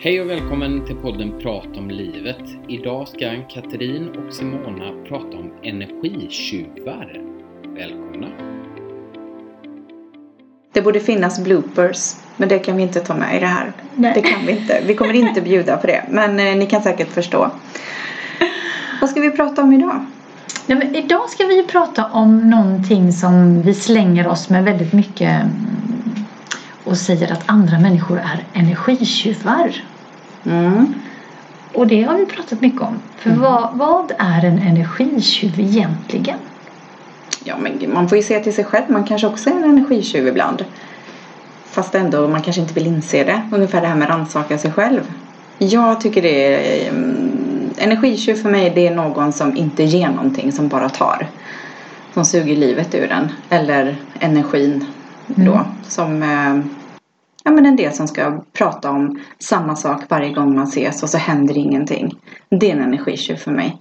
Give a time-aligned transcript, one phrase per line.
[0.00, 2.42] Hej och välkommen till podden Prat om livet.
[2.68, 7.22] Idag ska Katrin och Simona prata om energitjuvar.
[7.76, 8.26] Välkomna!
[10.72, 13.72] Det borde finnas bloopers, men det kan vi inte ta med i det här.
[13.94, 14.12] Nej.
[14.14, 14.82] Det kan vi inte.
[14.86, 17.50] Vi kommer inte bjuda på det, men eh, ni kan säkert förstå.
[19.00, 20.06] Vad ska vi prata om idag?
[20.66, 25.42] Nej, men idag ska vi prata om någonting som vi slänger oss med väldigt mycket
[26.88, 29.84] och säger att andra människor är energitjuvar.
[30.44, 30.94] Mm.
[31.74, 32.98] Och det har vi pratat mycket om.
[33.16, 36.38] För vad, vad är en energitjuv egentligen?
[37.44, 38.84] Ja, men man får ju se till sig själv.
[38.88, 40.64] Man kanske också är en energitjuv ibland.
[41.70, 43.42] Fast ändå, man kanske inte vill inse det.
[43.52, 45.00] Ungefär det här med rannsaka sig själv.
[45.58, 46.88] Jag tycker det är...
[46.88, 47.34] mm,
[47.80, 51.26] Energitjuv för mig, det är någon som inte ger någonting, som bara tar.
[52.14, 53.28] Som suger livet ur den.
[53.48, 54.84] Eller energin
[55.26, 55.52] då.
[55.52, 55.64] Mm.
[55.88, 56.22] Som...
[57.44, 61.08] Ja men en del som ska prata om samma sak varje gång man ses och
[61.08, 62.14] så händer ingenting.
[62.48, 63.76] Det är en energitjuv för mig.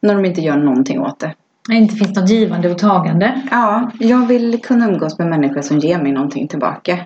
[0.00, 1.34] När de inte gör någonting åt det.
[1.68, 3.42] Det inte finns något givande och tagande.
[3.50, 6.98] Ja, jag vill kunna umgås med människor som ger mig någonting tillbaka.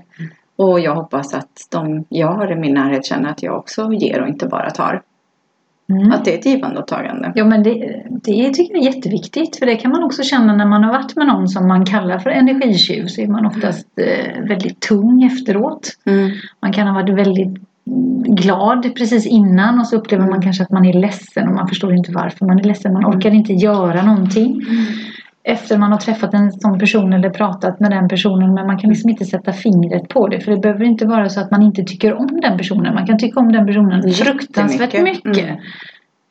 [0.56, 4.20] Och jag hoppas att de jag har i min närhet känner att jag också ger
[4.22, 5.02] och inte bara tar.
[5.92, 6.12] Mm.
[6.12, 7.32] Att det är ett givande och tagande.
[7.34, 10.66] Ja men det, det tycker jag är jätteviktigt för det kan man också känna när
[10.66, 14.42] man har varit med någon som man kallar för energitjuv så är man oftast eh,
[14.48, 15.96] väldigt tung efteråt.
[16.04, 16.30] Mm.
[16.60, 17.46] Man kan ha varit väldigt
[17.86, 21.68] mm, glad precis innan och så upplever man kanske att man är ledsen och man
[21.68, 22.92] förstår inte varför man är ledsen.
[22.92, 24.62] Man orkar inte göra någonting.
[25.48, 28.90] Efter man har träffat en sån person eller pratat med den personen men man kan
[28.90, 31.84] liksom inte sätta fingret på det för det behöver inte vara så att man inte
[31.84, 32.94] tycker om den personen.
[32.94, 35.44] Man kan tycka om den personen fruktansvärt mycket.
[35.44, 35.56] Mm.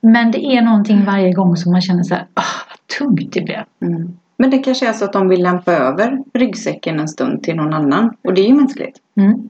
[0.02, 3.42] Men det är någonting varje gång som man känner så här, ah, vad tungt det
[3.42, 3.64] blev.
[3.82, 4.18] Mm.
[4.38, 7.74] Men det kanske är så att de vill lämpa över ryggsäcken en stund till någon
[7.74, 8.14] annan.
[8.24, 8.98] Och det är ju mänskligt.
[9.16, 9.50] Mm.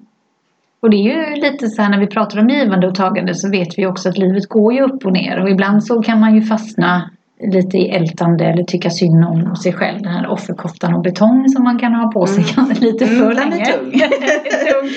[0.80, 3.50] Och det är ju lite så här när vi pratar om givande och tagande så
[3.50, 6.36] vet vi också att livet går ju upp och ner och ibland så kan man
[6.36, 7.10] ju fastna
[7.40, 10.02] lite ältande eller tycka synd om sig själv.
[10.02, 12.44] Den här offerkoftan och betong som man kan ha på sig
[12.82, 13.66] lite för Mm, den är länge.
[13.66, 13.92] tung.
[13.92, 14.90] Tung.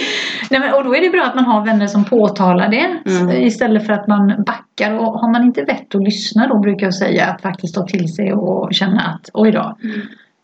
[0.51, 3.43] Nej, men, och då är det bra att man har vänner som påtalar det Mm.
[3.43, 4.99] istället för att man backar.
[4.99, 8.09] Och har man inte vett att lyssna då brukar jag säga att faktiskt ta till
[8.15, 9.77] sig och känna att oj då,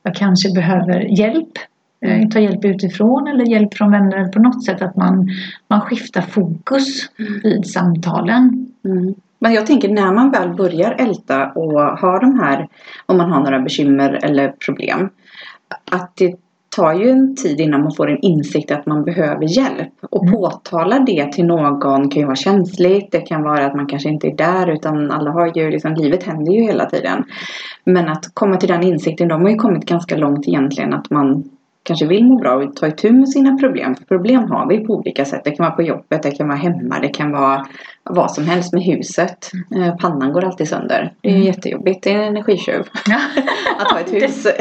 [0.02, 1.52] jag kanske behöver hjälp.
[2.06, 5.28] Eh, Ta hjälp utifrån eller hjälp från vänner på något sätt att man,
[5.68, 7.10] man skiftar fokus
[7.42, 8.66] vid samtalen.
[9.38, 12.68] Men jag tänker när man väl börjar älta och har de här,
[13.06, 15.08] om man har några bekymmer eller problem,
[15.90, 16.36] att det
[16.76, 19.92] tar ju en tid innan man får en insikt att man behöver hjälp.
[20.10, 20.34] Och Mm.
[20.34, 24.26] påtala det till någon kan ju vara känsligt, det kan vara att man kanske inte
[24.26, 27.24] är där utan alla har ju liksom, livet händer ju hela tiden.
[27.84, 31.44] Men att komma till den insikten, de har ju kommit ganska långt egentligen att man
[31.86, 33.94] kanske vill må bra och ta itu med sina problem.
[33.94, 35.40] För problem har vi på olika sätt.
[35.44, 37.66] Det kan vara på jobbet, det kan vara hemma, det kan vara
[38.10, 39.50] vad som helst med huset.
[39.76, 41.12] Eh, Pannan går alltid sönder.
[41.20, 41.46] Det är Mm.
[41.46, 42.02] jättejobbigt.
[42.04, 43.18] Det är en energitjuv Ja.
[43.78, 44.46] att ha ett hus.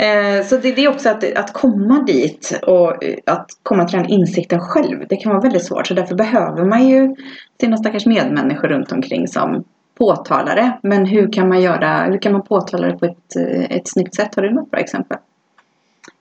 [0.00, 4.08] Eh, Så det är också att, att komma dit och eh, att komma till den
[4.08, 5.04] insikten själv.
[5.08, 5.86] Det kan vara väldigt svårt.
[5.86, 7.16] Så därför behöver man ju
[7.60, 9.64] sina stackars medmänniskor runt omkring som
[9.98, 10.78] påtalar det.
[10.82, 13.36] Men hur kan man göra, hur kan man påtala det på ett,
[13.70, 14.34] ett snyggt sätt?
[14.34, 15.18] Har du något bra exempel?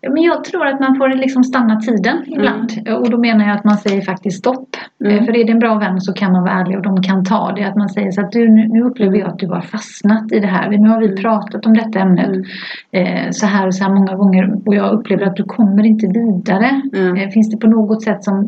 [0.02, 2.72] Ja, Men jag tror att man får liksom stanna tiden ibland.
[3.00, 4.70] Och då menar jag att man säger faktiskt stopp.
[5.06, 5.18] Mm.
[5.18, 7.24] Eh, För är det en bra vän så kan man vara ärlig och de kan
[7.26, 7.64] ta det.
[7.64, 10.48] Att man säger så att du, nu, upplever jag att du har fastnat i det
[10.48, 10.70] här.
[10.70, 11.18] Nu har vi Mm.
[11.18, 12.44] pratat om detta ämnet Mm.
[12.92, 14.54] eh, så här och så här många gånger.
[14.66, 16.82] Och jag upplever att du kommer inte vidare.
[16.94, 17.16] Mm.
[17.16, 18.46] Eh, finns det på något sätt som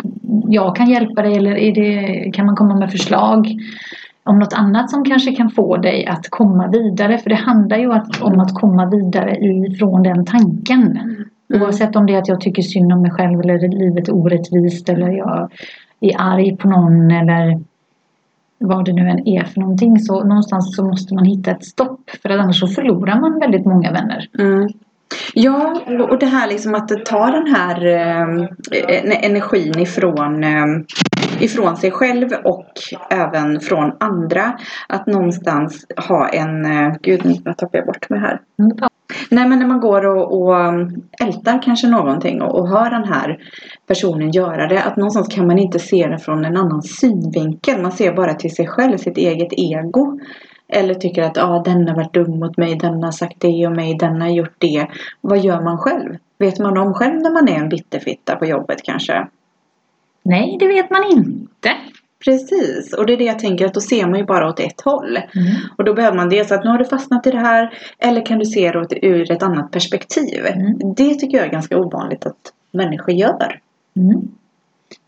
[0.50, 3.48] jag kan hjälpa dig eller är det, kan man komma med förslag?
[4.24, 7.18] Om något annat som kanske kan få dig att komma vidare.
[7.18, 7.88] För det handlar ju
[8.22, 11.00] om att komma vidare ifrån den tanken.
[11.54, 11.62] Mm.
[11.62, 14.90] Oavsett om det är att jag tycker synd om mig själv eller livet är orättvist
[14.90, 15.52] eller jag
[16.00, 17.60] är arg på någon eller
[18.58, 20.00] vad det nu än är för någonting.
[20.00, 23.66] Så någonstans så måste man hitta ett stopp för att annars så förlorar man väldigt
[23.66, 24.28] många vänner.
[24.40, 24.70] Mm.
[25.34, 28.22] Ja, och- det här liksom att ta den här eh,
[28.88, 30.66] en- energin ifrån, eh,
[31.40, 32.72] ifrån sig själv och
[33.10, 34.58] även från andra.
[34.90, 36.66] Att någonstans ha en...
[36.66, 38.40] Eh, gud, nu tappar jag bort mig här.
[39.30, 43.04] Nej men när man går och, och um, ältar kanske någonting och, och hör den
[43.04, 43.38] här
[43.88, 44.84] personen göra det.
[44.84, 47.82] Att någonstans kan man inte se det från en annan synvinkel.
[47.82, 50.20] Man ser bara till sig själv, sitt eget ego.
[50.68, 53.74] Eller tycker att ah, den har varit dum mot mig, den har sagt det om
[53.74, 54.88] mig, den har gjort det.
[55.22, 56.18] Vad gör man själv?
[56.38, 59.28] Vet man om själv när man är en bitterfitta på jobbet kanske?
[60.24, 61.70] Nej, det vet man inte.
[62.26, 64.82] Precis, och det är det jag tänker att då ser man ju bara åt ett
[64.82, 65.18] håll.
[65.18, 65.56] Mm.
[65.78, 68.40] Och då behöver man dels att nu har du fastnat i det här eller kan
[68.40, 70.46] du se det ur ett annat perspektiv.
[70.46, 70.94] Mm.
[70.96, 73.60] Det tycker jag är ganska ovanligt att människor gör.
[73.96, 74.28] Mm.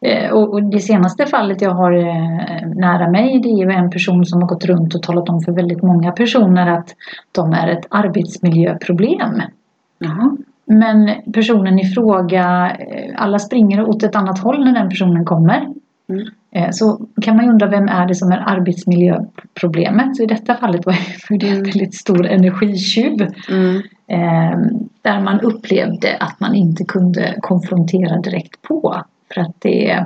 [0.06, 3.90] Eh, Och, och det senaste fallet jag har eh, nära mig det är ju en
[3.90, 6.96] person som har gått runt och talat om för väldigt många personer att
[7.32, 9.42] de är ett arbetsmiljöproblem.
[10.00, 10.38] Jaha.
[10.66, 15.58] Men personen i fråga, eh, alla springer åt ett annat håll när den personen kommer.
[16.10, 16.26] Mm.
[16.56, 20.16] Eh, Så kan man ju undra vem är det som är arbetsmiljöproblemet?
[20.18, 20.96] Så i detta fallet var
[21.30, 23.28] det en väldigt stor energitjuv.
[23.50, 23.76] Mm.
[24.08, 24.58] Eh,
[25.02, 29.02] där man upplevde att man inte kunde konfrontera direkt på.
[29.34, 30.06] För att det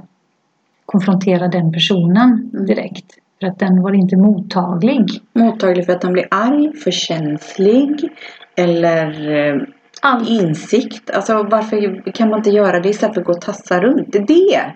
[0.85, 2.65] konfrontera den personen Mm.
[2.65, 3.05] direkt.
[3.39, 5.05] För att den var inte mottaglig.
[5.33, 8.09] Mottaglig för att han blir arg, för känslig
[8.55, 9.61] eller eh,
[10.01, 10.29] Allt.
[10.29, 11.09] insikt.
[11.09, 14.07] Alltså varför kan man inte göra det istället för att gå och tassa runt?
[14.27, 14.75] Det är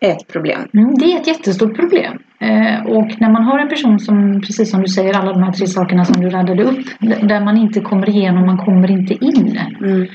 [0.00, 0.60] ett problem.
[0.74, 2.18] Mm, det är ett jättestort problem.
[2.40, 5.52] Eh, och när man har en person som, precis som du säger, alla de här
[5.52, 6.86] tre sakerna som du radade upp.
[7.00, 9.58] Där man inte kommer igenom, man kommer inte in.
[9.80, 10.06] Mm.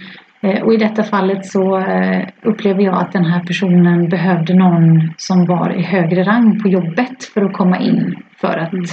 [0.42, 5.14] Eh, och i detta fallet så eh, upplever jag att den här personen behövde någon
[5.18, 8.16] som var i högre rang på jobbet för att komma in.
[8.38, 8.86] För att Mm.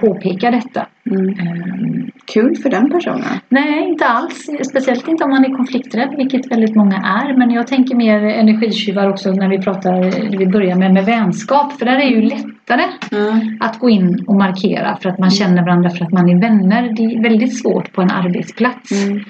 [0.00, 0.86] Påpeka detta.
[1.10, 1.28] Mm.
[1.28, 3.40] Eh, Kul för den personen.
[3.48, 4.46] Nej, inte alls.
[4.70, 7.38] Speciellt inte om man är konflikträdd, vilket väldigt många är.
[7.38, 9.94] Men jag tänker mer energitjuvar också när vi pratar,
[10.38, 11.72] vi börjar med, med vänskap.
[11.72, 13.58] För där är ju lättare Mm.
[13.60, 16.82] att gå in och markera för att man känner varandra, för att man är vänner.
[16.96, 19.04] Det är väldigt svårt på en arbetsplats.
[19.08, 19.24] Mm.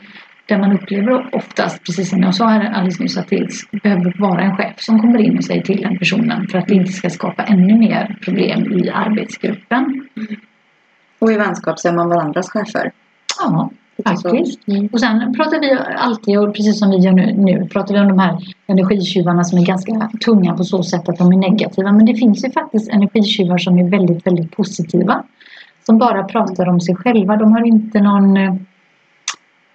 [0.47, 3.49] Där man upplever oftast, precis som jag sa här alldeles nyss, att det
[3.82, 6.47] behöver vara en chef som kommer in och säger till den personen.
[6.49, 10.08] För att det inte ska skapa ännu mer problem i arbetsgruppen.
[11.23, 12.93] Och i vänskap så är man varandras chefer.
[13.39, 13.71] Ja,
[14.05, 14.69] faktiskt.
[14.69, 14.89] Mm.
[14.93, 18.09] Och sen pratar vi alltid, och precis som vi gör nu, nu pratar vi om
[18.09, 21.93] de här energitjuvarna som är ganska tunga på så sätt att de är negativa.
[21.93, 25.23] Men det finns ju faktiskt energitjuvar som är väldigt, väldigt positiva.
[25.87, 27.37] Som bara pratar om sig själva.
[27.37, 28.55] De har inte någon, eh,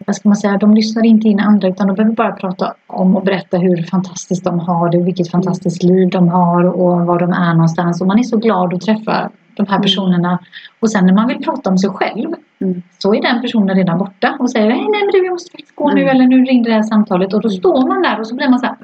[0.06, 3.16] vad ska man säga, de lyssnar inte in andra utan de behöver bara prata om
[3.16, 7.32] och berätta hur fantastiskt de har det, vilket fantastiskt liv de har och var de
[7.32, 8.02] är någonstans.
[8.02, 9.82] Och man är så glad att träffa de här Mm.
[9.82, 10.40] personerna.
[10.80, 12.82] Och sen när man vill prata om sig själv Mm.
[12.98, 15.76] så är den personen redan borta och säger nej, nej men du jag måste faktiskt
[15.76, 16.16] gå nu Mm.
[16.16, 18.60] eller nu ringde det här samtalet och då står man där och så blir man
[18.60, 18.76] så här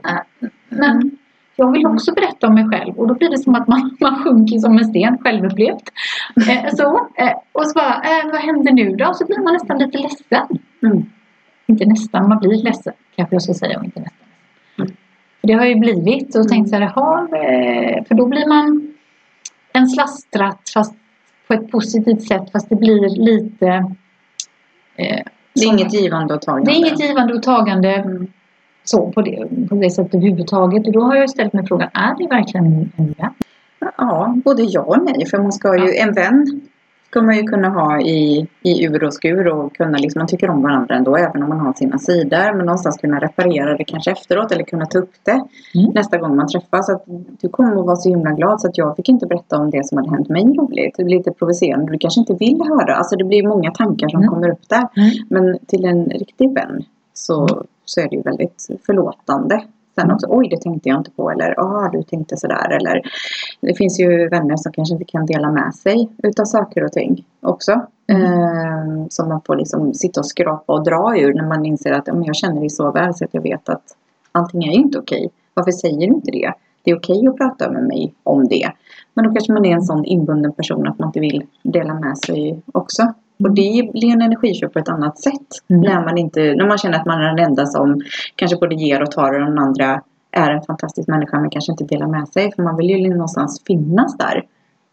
[0.42, 1.12] "Äh, men
[1.56, 4.24] jag vill också berätta om mig själv och då blir det som att man, man
[4.24, 5.84] sjunker som en sten självupplevt.
[6.50, 9.14] Eh, så, eh, och så bara, eh, vad händer nu då?
[9.14, 10.48] Så blir man nästan lite ledsen.
[10.84, 11.06] Mm.
[11.68, 14.28] Inte nästan, man blir ledsen kanske jag ska säga och inte nästan.
[14.80, 14.92] Mm.
[15.42, 16.48] För det har ju blivit och Mm.
[16.50, 18.93] tänkt så här, jaha, eh, för då blir man
[19.74, 20.94] en slastratt fast
[21.48, 23.84] på ett positivt sätt fast det blir lite eh,
[24.96, 26.72] Det är som- inget givande och tagande.
[26.72, 28.28] det är inget givande och tagande Mm.
[28.84, 30.88] så på det, på det sättet överhuvudtaget.
[30.88, 32.66] Och då har jag ställt mig frågan, är det verkligen
[32.98, 33.34] en vän?
[33.98, 35.26] Ja, både ja och nej.
[35.26, 36.62] För man ska ju, en vän
[37.14, 40.50] ska man ju kunna ha i, i ur och skur och kunna liksom, man tycker
[40.50, 42.54] om varandra ändå även om man har sina sidor.
[42.58, 45.42] Men någonstans kunna reparera det kanske efteråt eller kunna ta upp det
[45.76, 45.92] Mm.
[45.94, 46.86] nästa gång man träffas.
[46.86, 47.04] Så att
[47.42, 49.88] du kommer att vara så himla glad så att jag fick inte berätta om det
[49.88, 50.96] som hade hänt mig roligt.
[50.98, 51.92] Det blir lite provocerande.
[51.92, 52.96] Du kanske inte vill höra.
[52.96, 54.30] Alltså det blir många tankar som Mm.
[54.34, 54.88] kommer upp där.
[54.98, 55.10] Mm.
[55.30, 56.84] Men till en riktig vän
[57.14, 59.62] så, så är det ju väldigt förlåtande.
[59.96, 63.02] Sen också, oj det tänkte jag inte på eller ja du tänkte sådär eller
[63.62, 67.26] det finns ju vänner som kanske inte kan dela med sig utav saker och ting
[67.42, 67.82] också.
[68.08, 68.24] Mm.
[68.24, 72.08] Eh, som man får liksom sitta och skrapa och dra ur när man inser att
[72.08, 73.84] men jag känner dig så väl så att jag vet att
[74.32, 75.30] allting är ju inte okej.
[75.54, 76.54] Varför säger du inte det?
[76.84, 78.72] Det är okej att prata med mig om det.
[79.14, 82.18] Men då kanske man är en sån inbunden person att man inte vill dela med
[82.18, 83.14] sig också.
[83.40, 85.48] Och det blir en energiköp på ett annat sätt.
[85.70, 85.82] Mm.
[85.82, 88.02] När, man inte, när man känner att man är den enda som
[88.36, 91.84] kanske både ger och tar och den andra är en fantastisk människa men kanske inte
[91.84, 92.52] delar med sig.
[92.56, 94.44] För man vill ju någonstans finnas där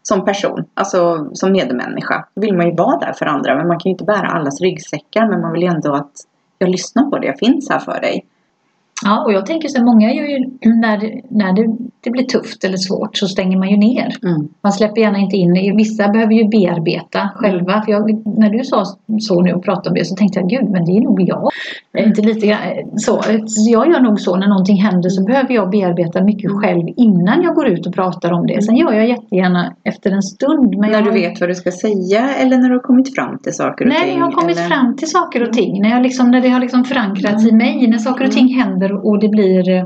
[0.03, 2.25] som person, alltså som medmänniska.
[2.35, 4.61] Då vill man ju vara där för andra men man kan ju inte bära allas
[4.61, 6.11] ryggsäckar men man vill ju ändå att
[6.57, 8.25] jag lyssnar på dig, jag finns här för dig.
[9.03, 12.63] Ja, och jag tänker så här, många gör ju när, när det, det blir tufft
[12.63, 14.15] eller svårt så stänger man ju ner.
[14.23, 14.47] Mm.
[14.63, 15.77] Man släpper gärna inte in.
[15.77, 17.81] Vissa behöver ju bearbeta själva.
[17.81, 18.85] För jag, när du sa
[19.21, 21.49] så nu och pratade om det så tänkte jag gud men det är nog jag.
[21.97, 23.21] Eh, Inte lite grann, eh, så.
[23.47, 27.41] så jag gör nog så när någonting händer så behöver jag bearbeta mycket själv innan
[27.41, 28.61] jag går ut och pratar om det.
[28.61, 30.77] Sen gör jag jättegärna efter en stund.
[30.77, 33.53] När jag du vet vad du ska säga eller när du har kommit fram till
[33.53, 34.19] saker och Nej, ting?
[34.19, 34.67] jag har kommit eller?
[34.67, 35.81] fram till saker och ting.
[35.81, 37.87] När, jag liksom, när det har liksom förankrats i mig.
[37.87, 39.83] När saker och ting händer och det blir eh,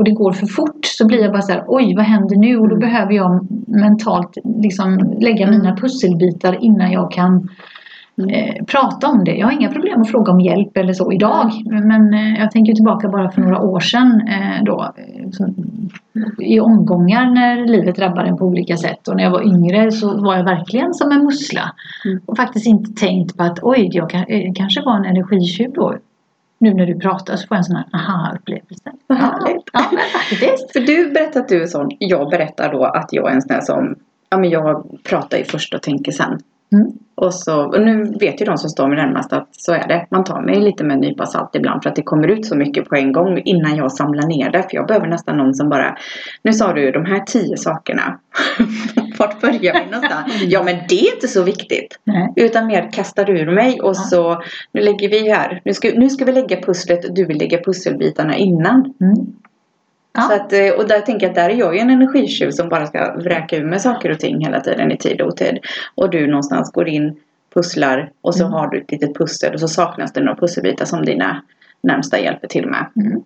[0.00, 2.56] och det går för fort så blir jag bara så här, oj vad händer nu?
[2.56, 2.88] Och då Mm.
[2.88, 5.58] behöver jag mentalt liksom lägga Mm.
[5.58, 7.48] mina pusselbitar innan jag kan
[8.18, 8.30] Mm.
[8.30, 9.36] eh, prata om det.
[9.36, 11.50] Jag har inga problem att fråga om hjälp eller så idag.
[11.64, 14.92] Men eh, jag tänker tillbaka bara för några år sedan eh, då.
[14.96, 15.48] Eh, så,
[16.38, 19.08] I omgångar när livet drabbar en på olika sätt.
[19.08, 21.72] Och när jag var yngre så var jag verkligen som en mussla.
[22.04, 22.20] Mm.
[22.26, 25.94] Och faktiskt inte tänkt på att oj, jag kan, kanske var en energitjuv då.
[26.60, 28.92] Nu när du pratar så får jag en sån här aha-upplevelse.
[29.06, 29.70] Vad härligt.
[29.72, 29.80] Ja,
[30.12, 30.72] faktiskt.
[30.72, 33.56] För du givet att du är sån, jag berättar då att jag är en sån
[33.56, 33.96] där som,
[34.30, 36.38] ja men jag pratar ju först och tänker sen.
[36.72, 36.92] Mm.
[37.14, 40.06] Och, så, och nu vet ju de som står mig närmast att så är det.
[40.10, 42.56] Man tar mig lite med en nypa salt ibland för att det kommer ut så
[42.56, 44.62] mycket på en gång innan jag samlar ner det.
[44.62, 45.96] För jag behöver nästan någon som bara,
[46.42, 48.18] nu sa du de här tio sakerna.
[49.18, 50.42] Vart börjar vi någonstans?
[50.42, 51.98] Ja men det är inte så viktigt.
[52.04, 52.32] Nej.
[52.36, 56.24] Utan mer kastar ur mig och så, nu lägger vi här, nu ska, nu ska
[56.24, 58.94] vi lägga pusslet och du vill lägga pusselbitarna innan.
[59.00, 59.26] Mm.
[60.12, 60.22] Ja.
[60.22, 62.68] Så att, eh, och där tänker jag att där är jag ju en energitjuv som
[62.68, 65.58] bara ska vräka ur med saker och ting hela tiden i tid och otid.
[65.94, 67.16] Och du någonstans går in,
[67.54, 68.52] pusslar och så Mm.
[68.52, 71.42] har du ett litet pussel och så saknas det några pusselbitar som dina
[71.82, 72.86] närmsta hjälper till med.
[72.96, 73.22] Mm.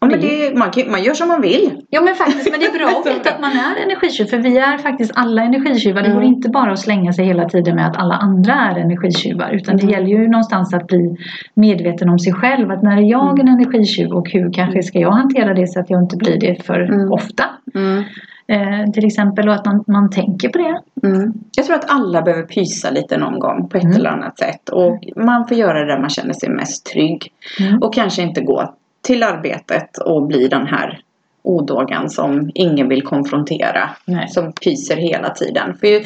[0.00, 1.82] Ja, men det, man, kan- man gör som man vill.
[1.90, 4.58] Ja men faktiskt, men det är bra att veta att man är energitjuv för vi
[4.58, 6.00] är faktiskt alla energitjuvar.
[6.02, 6.18] Det Mm.
[6.18, 9.76] går inte bara att slänga sig hela tiden med att alla andra är energitjuvar utan
[9.76, 9.92] det Mm.
[9.94, 11.16] gäller ju någonstans att bli
[11.54, 12.70] medveten om sig själv.
[12.70, 15.90] Att när är jag en energitjuv och hur kanske ska jag hantera det så att
[15.90, 17.12] jag inte blir det för Mm.
[17.12, 17.44] ofta.
[17.74, 18.04] Mm.
[18.50, 20.80] Eh, till exempel och att man, man tänker på det.
[21.08, 21.32] Mm.
[21.56, 23.96] Jag tror att alla behöver pysa lite någon gång på ett Mm.
[23.96, 24.68] eller annat sätt.
[24.68, 27.28] Och man får göra det där man känner sig mest trygg.
[27.60, 27.82] Mm.
[27.82, 28.74] Och kanske inte gå
[29.08, 31.00] till arbetet och bli den här
[31.42, 33.90] odågan som ingen vill konfrontera.
[34.04, 34.28] Nej.
[34.28, 35.74] Som pyser hela tiden.
[35.74, 35.98] För ju,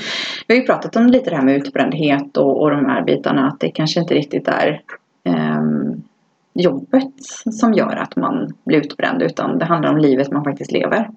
[0.47, 3.49] vi har ju pratat om lite det här med utbrändhet och, och de här bitarna.
[3.49, 4.81] Att det kanske inte riktigt är
[5.25, 6.03] ehm,
[6.55, 7.13] jobbet
[7.53, 9.23] som gör att man blir utbränd.
[9.23, 11.09] Utan det handlar om livet man faktiskt lever.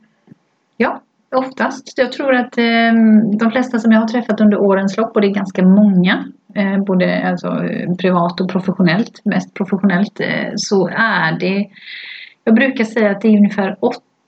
[0.78, 1.02] Ja,
[1.36, 1.94] oftast.
[1.98, 2.94] Jag tror att eh,
[3.40, 6.26] de flesta som jag har träffat under årens lopp, och det är ganska många,
[6.88, 11.68] både alltså, eh, privat och professionellt, mest professionellt, eh, så är det,
[12.44, 13.78] jag brukar säga att det är ungefär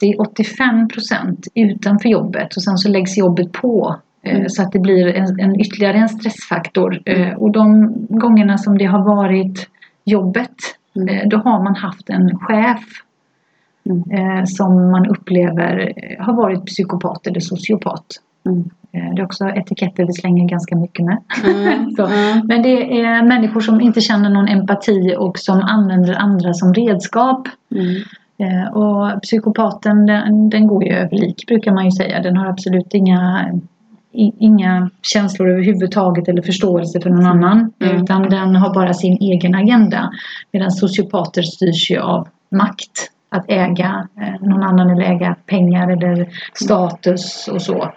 [0.01, 3.95] 80-85 procent utanför jobbet och sen så läggs jobbet på.
[4.23, 4.49] eh, Mm.
[4.49, 7.01] Så att det blir en, en ytterligare en stressfaktor.
[7.05, 9.69] Eh, Och de gångerna som det har varit
[10.05, 10.55] jobbet,
[10.95, 11.07] Mm.
[11.09, 12.83] eh, då har man haft en chef
[13.89, 14.03] Mm.
[14.11, 18.05] eh, som man upplever eh, har varit psykopat eller sociopat.
[18.97, 19.07] Mm.
[19.07, 21.17] Eh, det är också etiketter vi slänger ganska mycket med.
[21.45, 21.91] Mm.
[21.95, 22.07] Så.
[22.43, 27.47] Men det är människor som inte känner någon empati och som använder andra som redskap.
[27.75, 27.95] Mm.
[28.39, 32.21] Eh, och psykopaten den, den går ju över lik brukar man ju säga.
[32.21, 33.51] Den har absolut inga,
[34.39, 37.31] inga känslor överhuvudtaget eller förståelse för någon Mm.
[37.31, 37.73] annan.
[37.81, 38.03] Mm.
[38.03, 40.11] Utan den har bara sin egen agenda.
[40.51, 43.11] Medan sociopater styrs ju av makt.
[43.29, 47.91] Att äga eh, någon annan eller äga pengar eller status och så.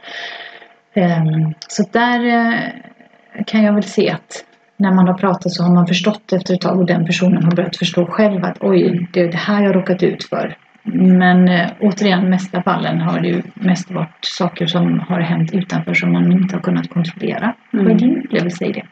[0.94, 4.44] Ehm, så där eh, kan jag väl se att
[4.76, 7.50] när man har pratat så har man förstått efter ett tag och den personen har
[7.56, 10.56] börjat förstå själv att oj, det är det här jag har råkat ut för.
[10.92, 15.94] Men eh, återigen, mesta fallen har det ju mest varit saker som har hänt utanför
[15.94, 17.54] som man inte har kunnat kontrollera.
[17.70, 17.96] Vad är Mm.
[17.96, 18.84] din upplevelse i det?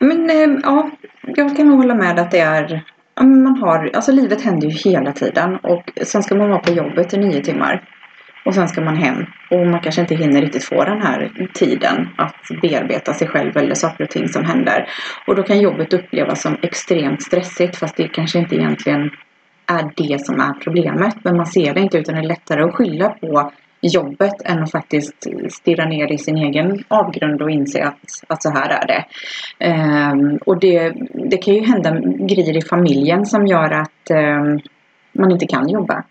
[0.00, 0.90] Men eh, ja,
[1.36, 2.82] jag kan hålla med att det är
[3.20, 7.14] man har, alltså livet händer ju hela tiden och sen ska man vara på jobbet
[7.14, 7.82] i nio timmar.
[8.44, 12.08] Och sen ska man hem och man kanske inte hinner riktigt få den här tiden
[12.16, 14.88] att bearbeta sig själv eller saker och ting som händer.
[15.26, 19.10] Och då kan jobbet upplevas som extremt stressigt fast det kanske inte egentligen
[19.66, 21.14] är det som är problemet.
[21.22, 24.70] Men man ser det inte utan det är lättare att skylla på jobbet än att
[24.70, 29.04] faktiskt stirra ner i sin egen avgrund och inse att, att så här är det.
[30.12, 30.92] Um, och det,
[31.30, 34.60] det kan ju hända grejer i familjen som gör att um,
[35.12, 36.04] man inte kan jobba.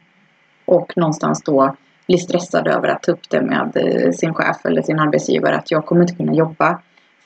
[0.65, 1.75] Och någonstans då
[2.07, 5.71] blir stressad över att ta upp det med eh, sin chef eller sin arbetsgivare att
[5.71, 6.79] jag kommer inte kunna jobba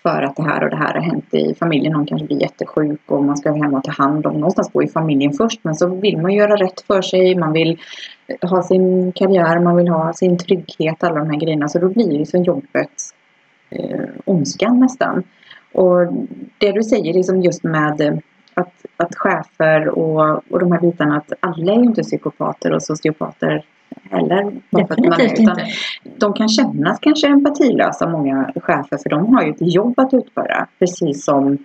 [0.03, 1.93] för att det här och det här har hänt i familjen.
[1.93, 4.33] Någon kanske blir jättesjuk och man ska hem och ta hand om.
[4.33, 7.35] Någonstans bo i familjen först men så vill man göra rätt för sig.
[7.35, 7.79] Man vill
[8.27, 11.67] eh, ha sin karriär, man vill ha sin trygghet, alla de här grejerna.
[11.67, 12.91] Så då blir det som jobbet
[13.69, 15.23] eh, ondskan nästan.
[15.73, 16.13] Och
[16.57, 18.13] det du säger liksom just med eh,
[18.53, 22.83] att, att chefer och, och de här bitarna att alla är ju inte psykopater och
[22.83, 23.65] sociopater
[24.11, 24.41] heller.
[24.45, 25.65] att man är, Definitivt inte.
[26.17, 30.67] de kan kännas kanske empatilösa många chefer för de har ju ett jobb att utföra
[30.79, 31.57] precis som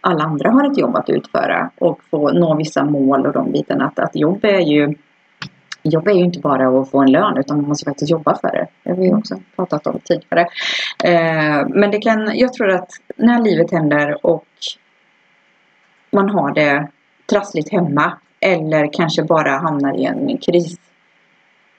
[0.00, 3.84] alla andra har ett jobb att utföra och få nå vissa mål och de bitarna.
[3.84, 4.94] Att, att jobb är ju
[5.84, 8.48] Jobb är ju inte bara att få en lön utan man måste faktiskt jobba för
[8.48, 8.66] det.
[8.82, 10.40] Det har vi också pratat om tidigare.
[11.04, 14.46] Eh, men det kan, jag tror att när livet händer och
[16.10, 16.88] man har det
[17.30, 20.76] trassligt hemma eller kanske bara hamnar i en kris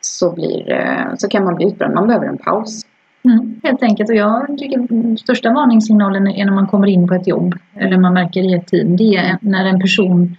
[0.05, 1.93] så, blir, eh, så kan man bli utbränd.
[1.93, 2.85] Man behöver en paus.
[3.25, 4.09] Mm, helt enkelt.
[4.09, 8.13] Och jag tycker största varningssignalen är när man kommer in på ett jobb eller man
[8.13, 8.97] märker i ett team.
[8.97, 10.35] Det är när en person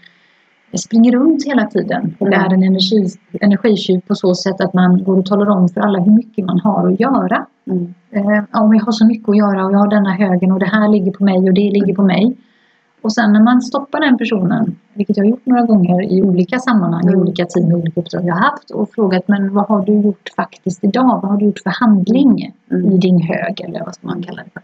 [0.78, 2.40] springer runt hela tiden och Mm.
[2.40, 3.06] är en energi,
[3.40, 6.60] energitjuv på så sätt att man går och talar om för alla hur mycket man
[6.60, 7.46] har att göra.
[7.70, 7.94] Mm.
[8.10, 10.66] Eh, ja, jag har så mycket att göra och jag har denna högen och det
[10.66, 12.36] här ligger på mig och det ligger på mig.
[13.04, 16.58] Och sen när man stoppar den personen, vilket jag har gjort några gånger i olika
[16.58, 17.20] sammanhang, i Mm.
[17.20, 20.28] olika team, i olika uppdrag jag har haft och frågat men vad har du gjort
[20.36, 21.20] faktiskt idag?
[21.22, 22.92] Vad har du gjort för handling Mm.
[22.92, 24.62] i din hög eller vad ska man kalla det för?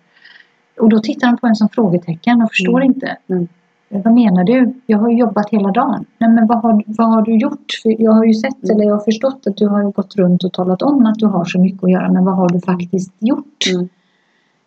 [0.83, 2.87] Och då tittar de på en som frågetecken och förstår Mm.
[2.95, 3.17] inte.
[3.29, 3.49] Mm.
[3.89, 4.75] Vad menar du?
[4.87, 6.05] Jag har ju jobbat hela dagen.
[6.19, 7.67] Nej men vad har, vad har du gjort?
[7.83, 8.77] För jag har ju sett Mm.
[8.77, 11.45] eller jag har förstått att du har gått runt och talat om att du har
[11.45, 12.13] så mycket att göra.
[12.13, 13.59] Men vad har du faktiskt gjort?
[13.75, 13.89] Mm.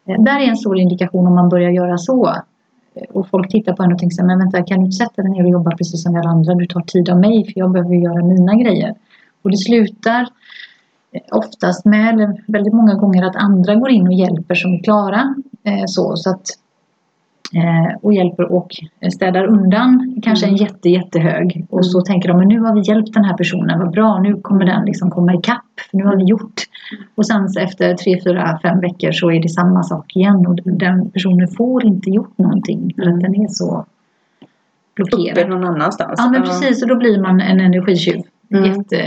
[0.07, 2.33] Eh, Där är en stor indikation om man börjar göra så.
[2.95, 4.97] Eh, och folk tittar på en och tänker så här, men vänta kan du inte
[4.97, 6.53] sätta dig ner och jobba precis som alla andra?
[6.53, 8.95] Du tar tid av mig för jag behöver göra mina grejer.
[9.41, 10.21] Och det slutar
[11.11, 14.83] eh, oftast med, eller väldigt många gånger, att andra går in och hjälper som är
[14.83, 15.35] klara.
[15.63, 16.45] Eh, så, så att,
[18.01, 18.69] och hjälper och
[19.13, 21.65] städar undan kanske en jätte, jättehög.
[21.69, 24.41] Och så tänker de, men nu har vi hjälpt den här personen, vad bra, nu
[24.41, 25.65] kommer den liksom komma ikapp.
[25.91, 26.61] För nu har vi gjort.
[27.15, 30.47] Och sen så efter tre, fyra, fem veckor så är det samma sak igen.
[30.47, 33.85] Och den personen får inte gjort någonting för att den är så
[34.99, 35.49] Uppe blockerad.
[35.49, 36.13] någon annanstans.
[36.17, 38.21] Ja men precis, och då blir man en energitjuv.
[38.51, 38.65] Mm.
[38.65, 38.97] Jätte,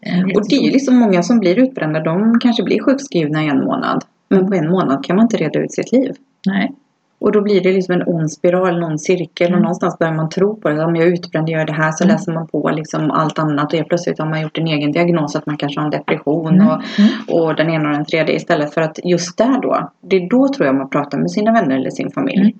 [0.00, 2.00] en Och det är ju liksom många som blir utbrända.
[2.00, 4.04] De kanske blir sjukskrivna i en månad.
[4.28, 6.12] Men på en månad kan man inte reda ut sitt liv.
[6.46, 6.72] Nej.
[7.20, 9.62] Och då blir det liksom en ond spiral, någon cirkel och Mm.
[9.62, 10.84] någonstans börjar man tro på det.
[10.84, 12.14] Om jag är utbränd, jag gör det här så Mm.
[12.14, 15.36] läser man på liksom allt annat och helt plötsligt har man gjort en egen diagnos
[15.36, 16.66] att man kanske har en depression Mm.
[16.68, 17.10] och, Mm.
[17.42, 20.48] och den ena och den tredje istället för att just där då, det är då
[20.48, 22.40] tror jag man pratar med sina vänner eller sin familj.
[22.40, 22.52] Mm.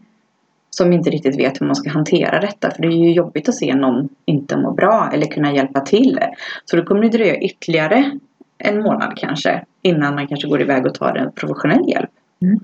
[0.70, 3.54] Som inte riktigt vet hur man ska hantera detta för det är ju jobbigt att
[3.54, 6.18] se någon inte må bra eller kunna hjälpa till.
[6.64, 8.10] Så då kommer det dröja ytterligare
[8.58, 12.10] en månad kanske innan man kanske går iväg och tar en professionell hjälp.
[12.42, 12.60] Mm.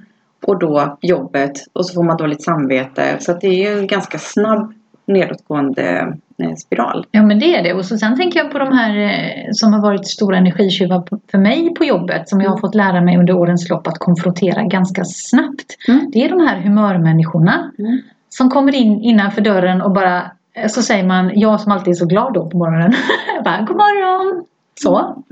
[0.46, 3.16] Och då jobbet och så får man dåligt samvete.
[3.20, 4.72] Så att det är ju en ganska snabb
[5.06, 7.06] nedåtgående eh, spiral.
[7.10, 7.72] Ja men det är det.
[7.74, 11.38] Och så sen tänker jag på de här eh, som har varit stora energitjuvar för
[11.38, 12.28] mig på jobbet.
[12.28, 12.60] Som jag har Mm.
[12.60, 15.66] fått lära mig under årens lopp att konfrontera ganska snabbt.
[15.88, 16.10] Mm.
[16.12, 17.72] Det är de här humörmänniskorna.
[17.78, 17.98] Mm.
[18.28, 20.22] Som kommer in innanför dörren och bara
[20.54, 22.92] eh, så säger man, jag som alltid är så glad då på morgonen.
[23.44, 24.44] Bara, God morgon!
[24.80, 25.24] Så.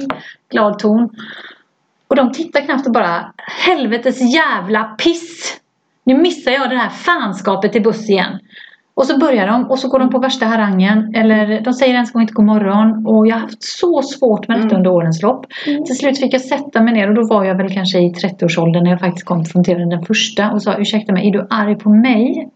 [0.51, 1.09] Glad ton.
[2.13, 3.33] Och de tittar knappt och bara
[3.67, 5.61] Helvetes jävla piss!
[6.05, 8.39] Nu missar jag det här fanskapet till buss igen.
[8.95, 11.15] Och så börjar de och så går de på värsta harangen.
[11.15, 13.07] Eller de säger ens gång inte god morgon.
[13.07, 14.77] Och jag har haft så svårt med detta Mm.
[14.77, 15.47] under årens lopp.
[15.65, 18.85] Till slut fick jag sätta mig ner och då var jag väl kanske i 30-årsåldern
[18.85, 22.49] när jag faktiskt konfronterade den första och sa ursäkta mig, är du arg på mig?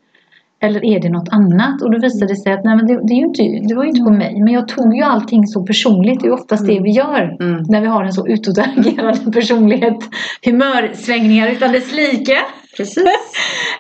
[0.61, 1.83] Eller är det något annat?
[1.83, 3.89] Och då visade det sig att nej, men det, det, är inte, det var ju
[3.89, 4.41] inte på mig.
[4.43, 6.21] Men jag tog ju allting så personligt.
[6.21, 7.37] Det är oftast det vi gör.
[7.41, 7.63] Mm.
[7.69, 9.99] När vi har en så utåtagerande personlighet.
[10.45, 12.37] Humörsvängningar utan dess like.
[12.77, 13.05] Precis.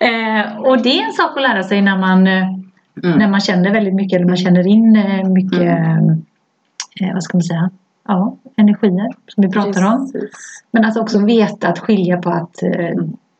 [0.00, 2.42] Eh, och det är en sak att lära sig när man, eh,
[3.04, 3.18] Mm.
[3.18, 4.16] när man känner väldigt mycket.
[4.16, 5.78] Eller man känner in eh, mycket,
[7.00, 7.70] eh, vad ska man säga?
[8.08, 10.12] Ja, energier som vi pratar om.
[10.12, 10.62] Precis.
[10.70, 12.70] Men att också veta att skilja på att, eh,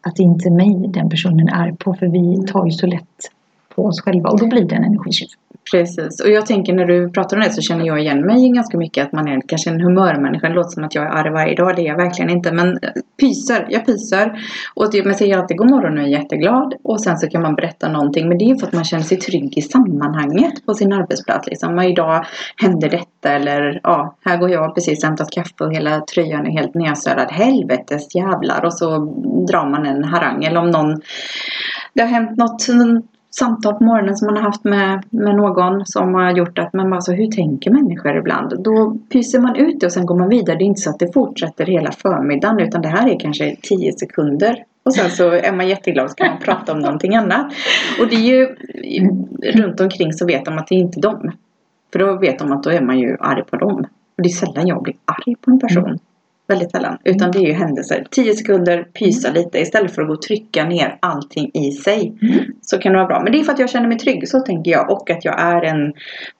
[0.06, 1.94] att det inte är mig den personen är på.
[1.94, 3.30] För vi tar ju så lätt
[3.74, 5.28] på oss själva och då blir det en energitjuv.
[5.70, 6.20] Precis.
[6.20, 9.06] Och jag tänker när du pratar om det så känner jag igen mig ganska mycket
[9.06, 10.48] att man är kanske en humörmänniska.
[10.48, 11.76] Det låter som att jag är arg varje dag.
[11.76, 12.52] Det är jag verkligen inte.
[12.52, 12.78] Men
[13.20, 13.66] pyser.
[13.68, 14.32] Jag pyser.
[14.74, 16.74] Och det, man säger alltid god morgon och är jätteglad.
[16.82, 18.28] Och sen så kan man berätta någonting.
[18.28, 21.46] Men det är för att man känner sig trygg i sammanhanget på sin arbetsplats.
[21.46, 21.80] Liksom.
[21.80, 22.26] Idag
[22.56, 23.32] händer detta.
[23.32, 27.30] Eller ja, här går jag precis hämtat kaffe och hela tröjan är helt nedsölad.
[27.30, 28.64] Helvetes jävlar.
[28.64, 28.98] Och så
[29.50, 30.44] drar man en harang.
[30.44, 31.00] Eller om någon
[31.94, 32.60] det har hänt något
[33.38, 36.90] samtal på morgonen som man har haft med, med någon som har gjort att man
[36.90, 38.62] bara så hur tänker människor ibland?
[38.64, 40.56] Då pyser man ut det och sen går man vidare.
[40.56, 43.92] Det är inte så att det fortsätter hela förmiddagen utan det här är kanske 10
[43.92, 44.64] sekunder.
[44.82, 47.46] Och sen så är man jätteglad och så kan man prata om någonting annat.
[48.00, 48.46] Och det är ju
[49.52, 51.32] runt omkring så vet de att det är inte dem.
[51.92, 53.86] För då vet de att då är man ju arg på dem.
[54.16, 55.98] Och det är sällan jag blir arg på en person.
[56.48, 56.98] Väldigt sällan.
[57.04, 58.06] Utan det är ju händelser.
[58.10, 62.14] 10 sekunder, pysa lite istället för att gå och trycka ner allting i sig.
[62.62, 63.22] Så kan det vara bra.
[63.22, 64.90] Men det är för att jag känner mig trygg, så tänker jag.
[64.90, 65.92] Och att jag är en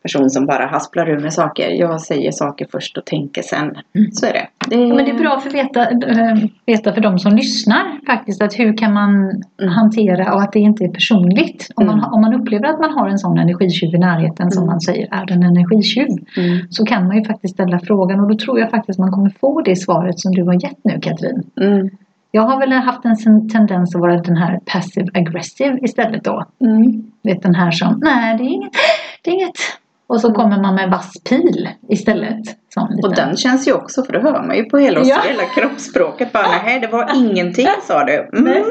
[0.03, 1.71] person som bara hasplar ur med saker.
[1.71, 3.75] Jag säger saker först och tänker sen.
[4.12, 4.47] Så är det.
[4.69, 8.07] det Ja, men det är bra för att veta, äh, veta för de som lyssnar
[8.07, 9.73] faktiskt att hur kan man Mm.
[9.75, 11.69] hantera och att det inte är personligt.
[11.77, 12.12] Om, man, Mm.
[12.12, 14.73] om man upplever att man har en sån energitjuv i närheten som Mm.
[14.73, 16.09] man säger är en energitjuv.
[16.37, 16.59] Mm.
[16.71, 19.61] Så kan man ju faktiskt ställa frågan och då tror jag faktiskt man kommer få
[19.61, 21.42] det svaret som du har gett nu Katrin.
[21.61, 21.90] Mm.
[22.30, 26.44] Jag har väl haft en tendens att vara den här passive aggressive istället då.
[26.61, 27.12] Mm.
[27.22, 28.72] Vet den här som, nej det är inget,
[29.22, 29.56] det är inget.
[30.06, 32.44] Och så kommer man med vass pil istället.
[33.02, 35.16] Och den känns ju också, för då hör man ju på hela, Ja.
[35.28, 38.28] hela kroppsspråket bara nej det var ingenting sa du.
[38.38, 38.64] Mm.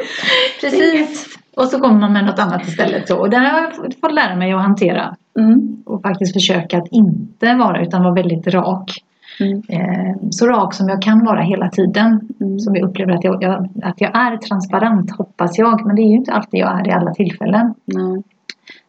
[0.61, 1.25] Precis.
[1.55, 3.09] Och så kommer man med något annat istället.
[3.09, 5.15] Och det har jag fått lära mig att hantera.
[5.39, 5.83] Mm.
[5.85, 8.91] Och faktiskt försöka att inte vara utan vara väldigt rak.
[9.39, 9.62] Mm.
[9.69, 12.30] Eh, så rak som jag kan vara hela tiden.
[12.41, 12.60] Mm.
[12.60, 15.86] Som jag upplever att jag, jag, att jag är transparent hoppas jag.
[15.86, 17.74] Men det är ju inte alltid jag är i alla tillfällen.
[17.86, 18.24] Nej.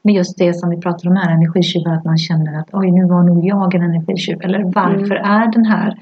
[0.02, 3.06] med just det som vi pratar om här, energitjuvar, att man känner att oj, nu
[3.06, 4.38] var nog jag en energitjuv.
[4.42, 5.98] Eller varför är den här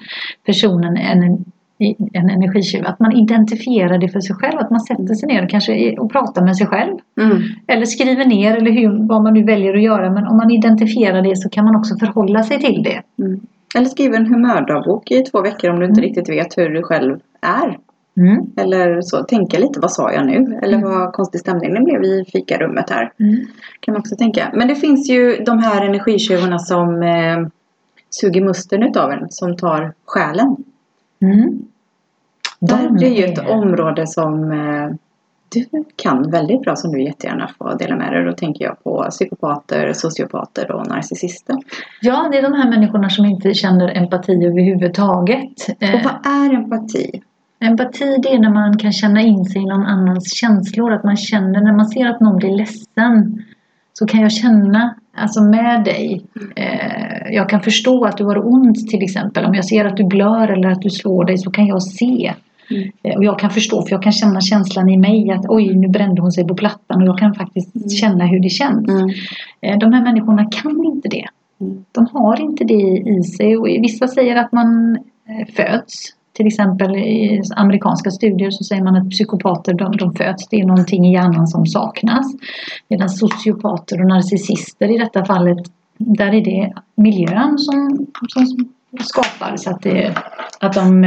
[0.46, 1.44] personen en,
[2.12, 2.86] en energitjuv?
[2.86, 6.12] Att man identifierar det för sig själv, att man sätter sig ner och kanske och
[6.12, 6.98] pratar med sig själv.
[7.20, 7.42] Mm.
[7.66, 10.10] Eller skriver ner eller hur, vad man nu väljer att göra.
[10.10, 13.02] Men om man identifierar det så kan man också förhålla sig till det.
[13.24, 13.40] Mm.
[13.74, 16.08] Eller skriva en humördagbok i två veckor om du inte Mm.
[16.08, 17.78] riktigt vet hur du själv är.
[18.16, 18.46] Mm.
[18.56, 20.58] Eller så, tänka lite, vad sa jag nu?
[20.62, 20.90] Eller Mm.
[20.90, 23.12] vad konstig stämning det blev i fikarummet här.
[23.20, 23.36] Mm.
[23.80, 24.50] Kan man också tänka.
[24.54, 27.46] Men det finns ju de här energitjuvarna som eh,
[28.10, 30.56] suger musten utav en, som tar själen.
[31.22, 31.58] Mm.
[32.60, 34.90] Där De det är ju ett område som eh,
[35.54, 38.24] du kan väldigt bra som du jättegärna får dela med dig.
[38.24, 41.56] Då tänker jag på psykopater, sociopater och narcissister.
[42.00, 45.68] Ja, det är de här människorna som inte känner empati överhuvudtaget.
[45.68, 47.22] Och vad är empati?
[47.60, 50.92] Empati det är när man kan känna in sig i någon annans känslor.
[50.92, 53.44] Att man känner när man ser att någon blir ledsen.
[53.92, 56.24] Så kan jag känna alltså med dig.
[56.56, 59.44] Eh, jag kan förstå att du har ont till exempel.
[59.44, 62.34] Om jag ser att du blör eller att du slår dig så kan jag se.
[62.70, 62.90] Mm.
[63.02, 65.88] Eh, och jag kan förstå för jag kan känna känslan i mig att oj nu
[65.88, 67.88] brände hon sig på plattan och jag kan faktiskt Mm.
[67.88, 68.88] känna hur det känns.
[68.88, 69.08] Mm.
[69.60, 71.26] Eh, de här människorna kan inte det.
[71.60, 71.84] Mm.
[71.92, 74.96] De har inte det i sig och vissa säger att man
[75.28, 76.14] eh, föds.
[76.32, 80.48] Till exempel i amerikanska studier så säger man att psykopater de, de föds.
[80.48, 82.26] Det är någonting i hjärnan som saknas.
[82.88, 85.58] Medan sociopater och narcissister i detta fallet
[85.98, 88.46] där är det miljön som, som
[89.04, 90.14] skapar så att, det,
[90.60, 91.04] att de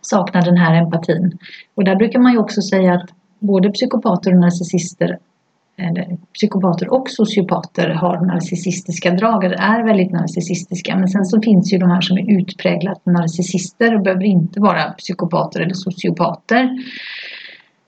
[0.00, 1.38] saknar den här empatin.
[1.74, 5.18] Och där brukar man ju också säga att både psykopater och narcissister
[5.76, 10.96] eller psykopater och sociopater har narcissistiska drag, eller är väldigt narcissistiska.
[10.96, 14.82] Men sen så finns ju de här som är utpräglat narcissister och behöver inte vara
[14.82, 16.78] psykopater eller sociopater.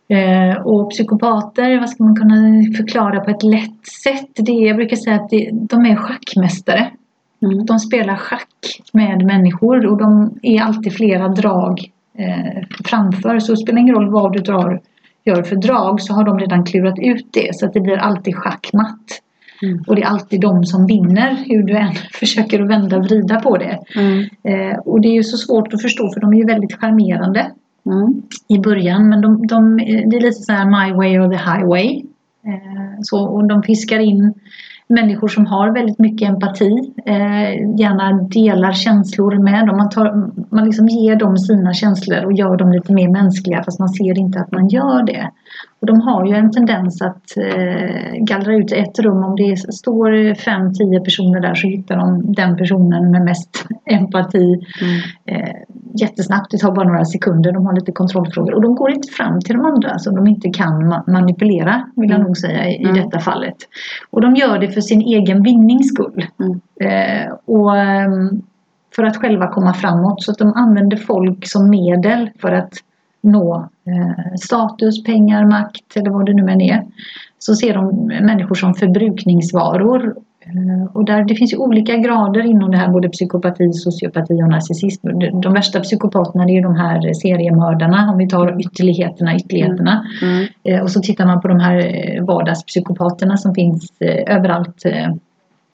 [0.08, 4.30] Eh, och psykopater, vad ska man kunna förklara på ett lätt sätt?
[4.36, 6.90] Det är, jag brukar säga att det, de är schackmästare.
[7.44, 7.66] Mm.
[7.66, 11.80] De spelar schack med människor och de är alltid flera drag
[12.18, 13.38] eh, framför.
[13.38, 14.80] Så det spelar ingen roll vad du drar,
[15.24, 17.54] gör för drag så har de redan klurat ut det.
[17.54, 19.20] Så att det blir alltid schackmatt.
[19.62, 19.84] Mm.
[19.86, 23.40] Och det är alltid de som vinner hur du än försöker att vända och vrida
[23.40, 23.78] på det.
[23.96, 24.20] Mm.
[24.42, 27.50] Eh, och det är ju så svårt att förstå för de är ju väldigt charmerande
[27.86, 28.22] Mm.
[28.48, 29.08] i början.
[29.08, 32.02] Men de, de, det är lite så här my way or the highway.
[32.46, 34.34] Eh, så, och de fiskar in
[34.88, 36.92] människor som har väldigt mycket empati.
[37.06, 39.76] Eh, gärna delar känslor med dem.
[39.76, 43.80] Man, tar, man liksom ger dem sina känslor och gör dem lite mer mänskliga fast
[43.80, 45.30] man ser inte att man gör det.
[45.84, 49.24] Och de har ju en tendens att eh, gallra ut ett rum.
[49.24, 54.44] Om det står fem, tio personer där så hittar de den personen med mest empati
[54.82, 55.00] Mm.
[55.26, 55.54] eh,
[55.94, 56.50] jättesnabbt.
[56.50, 57.52] Det tar bara några sekunder.
[57.52, 60.48] De har lite kontrollfrågor och de går inte fram till de andra som de inte
[60.50, 62.26] kan ma- manipulera vill jag Mm.
[62.26, 62.94] nog säga i, Mm.
[62.94, 63.56] detta fallet.
[64.10, 66.26] Och de gör det för sin egen vinnings skull.
[66.40, 66.60] Mm.
[66.80, 68.42] Eh, och ehm,
[68.96, 72.72] för att själva komma framåt så att de använder folk som medel för att
[73.24, 76.82] nå eh, status, pengar, makt eller vad det nu än är.
[77.38, 80.14] Så ser de människor som förbrukningsvaror
[80.46, 84.48] Eh, Och där, det finns ju olika grader inom det här, både psykopati, sociopati och
[84.48, 85.08] narcissism.
[85.40, 90.06] De, värsta psykopaterna är de här seriemördarna, om vi tar ytterligheterna, ytterligheterna.
[90.22, 90.46] Mm.
[90.64, 93.92] Eh, Och så tittar man på de här vardagspsykopaterna som finns
[94.26, 94.82] överallt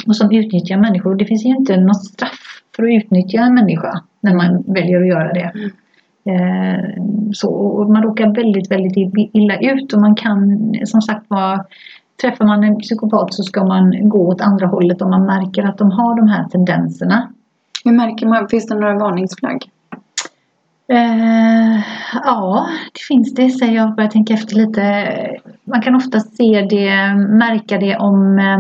[0.06, 1.10] och som utnyttjar människor.
[1.10, 5.00] Och det finns ju inte något straff för att utnyttja en människa när man väljer
[5.00, 5.52] att göra det.
[6.24, 7.02] Eh,
[7.33, 8.96] Så, och man råkar väldigt, väldigt
[9.33, 11.64] illa ut och man kan som sagt vara
[12.20, 15.78] Träffar man en psykopat så ska man gå åt andra hållet om man märker att
[15.78, 17.33] de har de här tendenserna.
[17.85, 18.48] Hur märker man?
[18.48, 19.70] Finns det några varningsflagg?
[20.92, 21.80] Eh,
[22.24, 23.94] ja, det finns det säger jag.
[23.94, 25.16] Börjar tänka efter lite.
[25.64, 28.59] Man kan ofta se det, märka det om eh,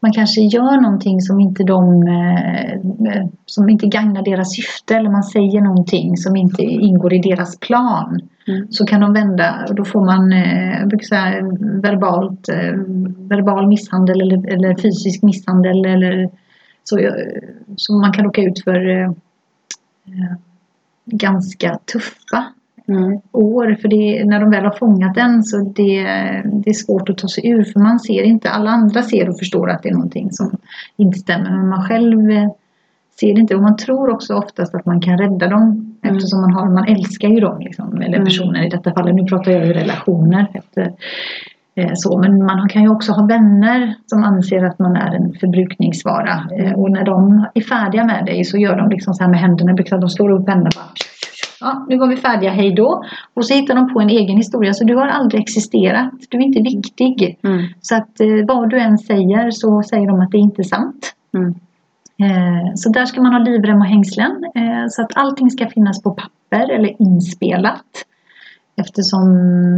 [0.00, 5.22] man kanske gör någonting som inte de eh, som inte gagnar deras syfte eller man
[5.22, 8.20] säger någonting som inte ingår i deras plan.
[8.48, 8.66] Mm.
[8.70, 11.42] Så kan de vända och då får man eh, jag brukar säga,
[11.82, 12.72] verbalt, eh,
[13.28, 16.30] verbal misshandel eller, eller fysisk misshandel eller
[16.84, 17.10] så,
[17.76, 19.14] så man kan råka ut för
[21.04, 22.44] ganska tuffa
[22.88, 23.20] Mm.
[23.32, 23.76] år.
[23.80, 26.02] För det, när de väl har fångat en så det,
[26.44, 27.64] det är svårt att ta sig ur.
[27.64, 30.50] För man ser inte, alla andra ser och förstår att det är någonting som
[30.96, 31.50] inte stämmer.
[31.50, 32.48] Men man själv eh,
[33.20, 33.54] ser det inte.
[33.54, 35.96] Och man tror också oftast att man kan rädda dem.
[36.02, 36.16] Mm.
[36.16, 37.60] Eftersom man, har, man älskar ju dem.
[37.60, 38.24] Liksom, eller Mm.
[38.24, 39.14] personer i detta fallet.
[39.14, 40.46] Nu pratar jag ju relationer.
[40.54, 40.92] Efter,
[41.74, 45.32] eh, så, men man kan ju också ha vänner som anser att man är en
[45.40, 46.48] förbrukningsvara.
[46.58, 49.40] Eh, och när de är färdiga med dig så gör de liksom så här med
[49.40, 49.72] händerna.
[50.00, 50.92] De slår upp händerna bara
[51.60, 53.04] ja, nu var vi färdiga, hej då.
[53.34, 54.74] Och så hittar de på en egen historia.
[54.74, 56.12] Så du har aldrig existerat.
[56.28, 57.38] Du är inte viktig.
[57.44, 57.64] Mm.
[57.80, 61.14] Så att eh, vad du än säger så säger de att det inte är sant.
[61.34, 61.54] Mm.
[62.22, 64.44] Eh, så där ska man ha livrem och hängslen.
[64.54, 67.84] Eh, så att allting ska finnas på papper eller inspelat.
[68.80, 69.26] Eftersom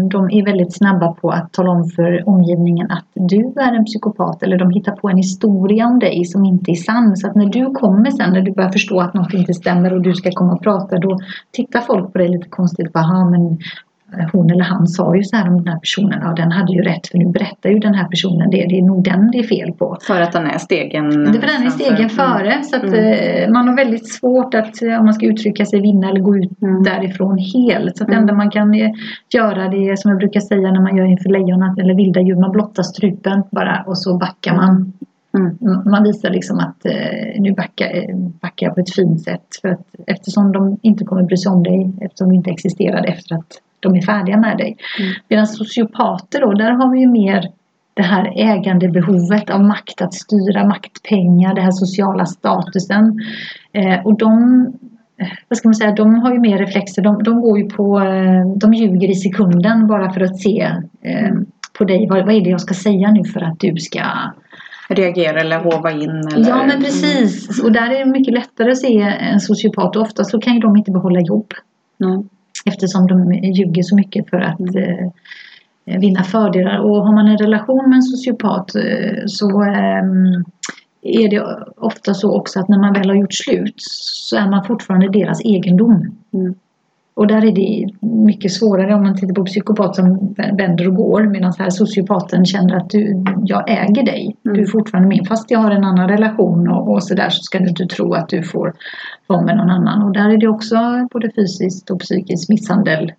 [0.09, 4.43] de är väldigt snabba på att tala om för omgivningen att du är en psykopat
[4.43, 7.17] eller de hittar på en historia om dig som inte är sann.
[7.17, 10.03] Så att när du kommer sen, när du börjar förstå att något inte stämmer och
[10.03, 11.19] du ska komma och prata då
[11.51, 12.93] tittar folk på dig lite konstigt.
[12.93, 13.59] Bara, men
[14.33, 16.19] hon eller han sa ju så här om den här personen.
[16.23, 18.67] Ja, den hade ju rätt för nu berättar ju den här personen det.
[18.69, 19.97] Det är nog den det är fel på.
[20.07, 22.63] För att den är stegen Det var den är stegen före.
[22.63, 22.95] Så att Mm.
[23.45, 26.37] eh, man har väldigt svårt att, eh, om man ska uttrycka sig, vinna eller gå
[26.37, 26.83] ut Mm.
[26.83, 27.97] därifrån helt.
[27.97, 28.23] Så att det Mm.
[28.23, 28.91] enda man kan eh,
[29.35, 32.21] göra det är som jag brukar säga när man gör inför lejon att- eller vilda
[32.21, 32.37] djur.
[32.37, 34.93] Man blottar strupen bara och så backar man.
[35.39, 35.57] Mm.
[35.91, 36.77] Man visar liksom att
[37.39, 37.89] nu backar,
[38.41, 39.47] backar jag på ett fint sätt.
[39.61, 43.35] För att, eftersom de inte kommer bry sig om dig, eftersom du inte existerar efter
[43.37, 43.47] att
[43.81, 44.77] de är färdiga med dig.
[44.99, 45.13] Mm.
[45.29, 47.51] Medan sociopater då, där har vi ju mer
[47.95, 53.21] det här ägandebehovet av makt att styra, maktpengar, den här sociala statusen.
[53.73, 54.33] Eh, och de,
[55.21, 57.03] eh, vad ska man säga, de har ju mer reflexer.
[57.03, 60.61] De, de går ju på, eh, de ljuger i sekunden bara för att se
[61.03, 61.33] eh,
[61.79, 62.07] på dig.
[62.11, 64.01] Vad, vad är det jag ska säga nu för att du ska
[64.89, 66.11] Reagera eller hova in.
[66.11, 67.63] Eller, Ja men precis.
[67.63, 69.97] Och där är det mycket lättare att se en sociopat.
[69.97, 71.55] Och ofta så kan ju de inte behålla jobb.
[72.05, 72.29] Mm.
[72.65, 76.79] Eftersom de ljuger så mycket för att eh, vinna fördelar.
[76.79, 80.45] Och har man en relation med en sociopat eh, så ehm,
[81.03, 81.41] är det
[81.77, 85.45] ofta så också att när man väl har gjort slut så är man fortfarande deras
[85.45, 86.17] egendom.
[86.33, 86.55] Mm.
[87.21, 87.87] Och där är det
[88.27, 92.77] mycket svårare om man tittar på psykopat som vänder och går medan här sociopaten känner
[92.77, 94.37] att du, jag äger dig.
[94.43, 94.67] Du är Mm.
[94.67, 95.25] fortfarande min.
[95.25, 98.15] Fast jag har en annan relation och, och så där så ska du inte tro
[98.15, 98.73] att du får
[99.27, 100.03] vara med någon annan.
[100.03, 100.77] Och där är det också
[101.13, 103.13] både fysiskt och psykisk misshandel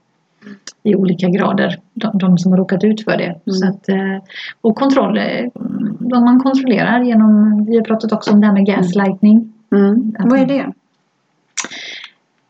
[0.84, 1.80] i olika grader.
[1.94, 3.40] De, de som har råkat ut för det.
[3.46, 4.18] Så att, eh,
[4.62, 5.24] och kontroll, eh,
[6.00, 9.54] de man kontrollerar genom, vi har pratat också om det här med gaslightning.
[9.76, 10.14] Mm.
[10.20, 10.72] Vad är det?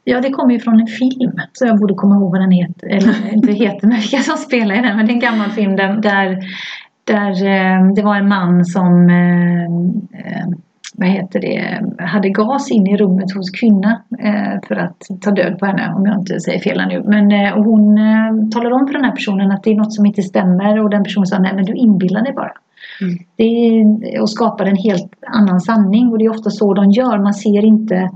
[0.03, 1.31] Ja, det kommer ju från en film.
[1.53, 2.87] Så jag borde komma ihåg vad den heter.
[2.87, 4.97] Eller inte heter, men vilka som spelar i den.
[4.97, 6.01] Men det är en gammal film där,
[7.03, 10.47] där, eh, det var en man som eh, eh,
[10.95, 14.01] vad heter det, hade gas in i rummet hos kvinna
[14.67, 17.03] för att ta död på henne om jag inte säger fel nu.
[17.05, 17.97] Men, och hon
[18.51, 21.03] talade om för den här personen att det är något som inte stämmer och den
[21.03, 22.51] personen sa nej men du inbillar dig bara.
[23.01, 23.17] Mm.
[23.35, 27.17] Det är, och skapar en helt annan sanning och det är ofta så de gör.
[27.17, 28.09] Man ser inte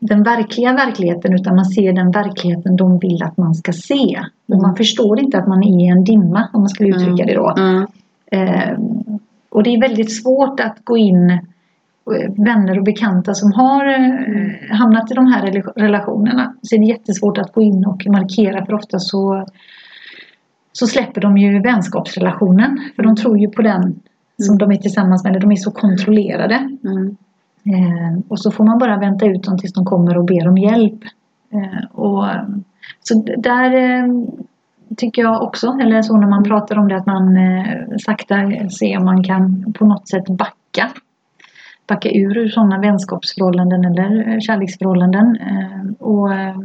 [0.00, 4.20] den verkliga verkligheten utan man ser den verkligheten de vill att man ska se.
[4.48, 4.62] Och Mm.
[4.62, 7.54] man förstår inte att man är i en dimma om man skulle uttrycka det då.
[7.58, 7.86] Mm.
[8.32, 8.78] Eh,
[9.50, 11.38] och det är väldigt svårt att gå in eh,
[12.36, 16.54] vänner och bekanta som har eh, hamnat i de här rela- relationerna.
[16.62, 19.46] Så är det jättesvårt att gå in och markera för ofta så,
[20.72, 22.80] så släpper de ju vänskapsrelationen.
[22.96, 24.00] För de tror ju på den
[24.42, 25.40] som de är tillsammans med.
[25.40, 26.54] De är så kontrollerade.
[26.84, 27.16] Mm.
[27.64, 30.58] Eh, och så får man bara vänta ut dem tills de kommer och ber om
[30.58, 31.04] hjälp.
[31.52, 32.24] Eh, och,
[33.02, 34.06] så där eh,
[34.96, 38.36] tycker jag också, eller så när man pratar om det, att man eh, sakta
[38.78, 40.90] ser om man kan på något sätt backa.
[41.86, 45.36] Backa ur ur sådana vänskapsförhållanden eller eh, kärleksförhållanden.
[45.40, 46.56] Eh, och eh,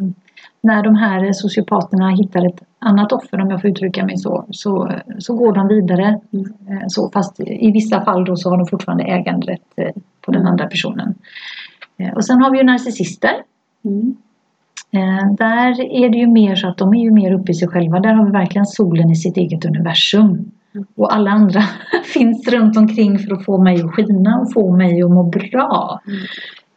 [0.65, 4.91] när de här sociopaterna hittar ett annat offer, om jag får uttrycka mig så, så,
[5.19, 6.06] så går de vidare.
[6.08, 9.91] Eh, Så, fast i vissa fall då så har de fortfarande äganderätt eh,
[10.25, 11.15] på den andra personen.
[11.97, 13.34] Eh, Och sen har vi ju narcissister.
[13.86, 14.15] Mm.
[15.38, 17.99] Där är det ju mer så att de är ju mer uppe i sig själva.
[17.99, 20.51] Där har vi verkligen solen i sitt eget universum.
[20.95, 21.62] Och alla andra
[22.13, 25.99] finns runt omkring för att få mig att skina och få mig att må bra.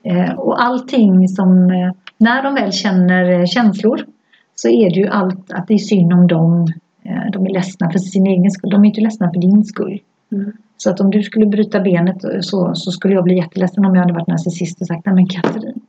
[0.02, 1.70] Eh, Och allting som,
[2.18, 4.06] när de väl känner eh, känslor
[4.54, 6.72] så är det ju allt att det är synd om dem.
[7.04, 8.70] Eh, De är ledsna för sin egen skull.
[8.70, 10.00] De är inte ledsna för din skull.
[10.32, 10.52] Mm.
[10.76, 13.94] Så att om du skulle bryta benet eh, så, så skulle jag bli jätteledsen om
[13.94, 15.80] jag hade varit narcissist och sagt Nej men Katrin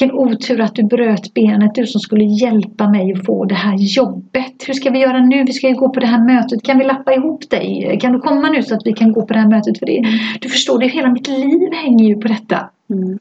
[0.00, 3.76] vilken otur att du bröt benet, du som skulle hjälpa mig att få det här
[3.78, 4.64] jobbet.
[4.66, 5.44] Hur ska vi göra nu?
[5.44, 6.62] Vi ska ju gå på det här mötet.
[6.62, 7.98] Kan vi lappa ihop dig?
[8.00, 9.78] Kan du komma nu så att vi kan gå på det här mötet?
[9.78, 10.04] För det,
[10.40, 12.70] du förstår, det, hela mitt liv hänger ju på detta.
[12.90, 13.18] Mm.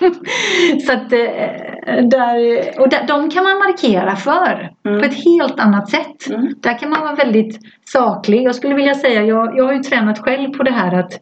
[0.86, 2.36] Så att eh, där,
[2.80, 5.00] och där, de kan man markera för Mm.
[5.00, 6.30] på ett helt annat sätt.
[6.30, 6.54] Mm.
[6.60, 8.42] Där kan man vara väldigt saklig.
[8.42, 11.20] Jag skulle vilja säga, jag, jag har ju tränat själv på det här att,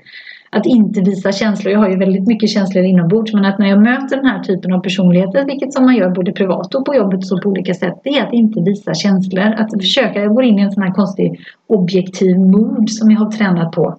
[0.51, 1.73] att inte visa känslor.
[1.73, 4.73] Jag har ju väldigt mycket känslor inombords men att när jag möter den här typen
[4.73, 8.01] av personligheter, vilket som man gör både privat och på jobbet så på olika sätt,
[8.05, 9.55] det är att inte visa känslor.
[9.59, 13.31] Att försöka, jag går in i en sån här konstig objektiv mood som jag har
[13.33, 13.99] tränat på.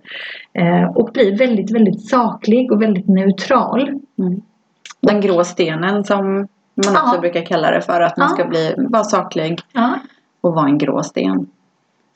[0.54, 3.82] Eh, och blir väldigt, väldigt saklig och väldigt neutral.
[4.20, 4.42] Mm.
[5.01, 6.25] Den grå stenen som
[6.88, 7.21] man också Ja.
[7.21, 8.01] brukar kalla det för.
[8.01, 8.35] Att man Ja.
[8.35, 9.99] ska bli, vara saklig Ja.
[10.41, 11.47] och vara en grå sten.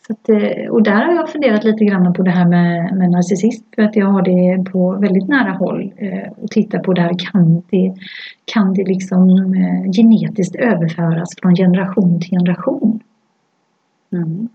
[0.07, 3.11] Så att, eh, och där har jag funderat lite grann på det här med, med
[3.11, 3.65] narcissist.
[3.75, 5.93] För att jag har det på väldigt nära håll.
[5.97, 7.15] Eh, och tittar på det här.
[7.31, 7.93] Kan det,
[8.45, 12.99] kan det liksom eh, genetiskt överföras från generation till generation?
[14.13, 14.49] Mm.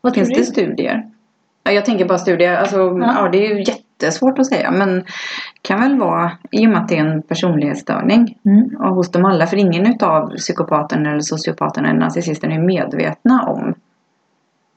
[0.00, 1.06] Vad Finns det studier?
[1.64, 2.56] Ja, jag tänker bara studier.
[2.56, 3.28] Alltså, ja.
[3.32, 3.64] det är ju
[4.00, 4.70] jättesvårt att säga.
[4.70, 5.04] Men
[5.62, 8.38] kan väl vara i och med att det är en personlighetsstörning.
[8.44, 8.76] Mm.
[8.76, 9.46] Och hos dem alla.
[9.46, 13.74] För ingen utav psykopaterna eller sociopaterna eller narcissisterna är medvetna om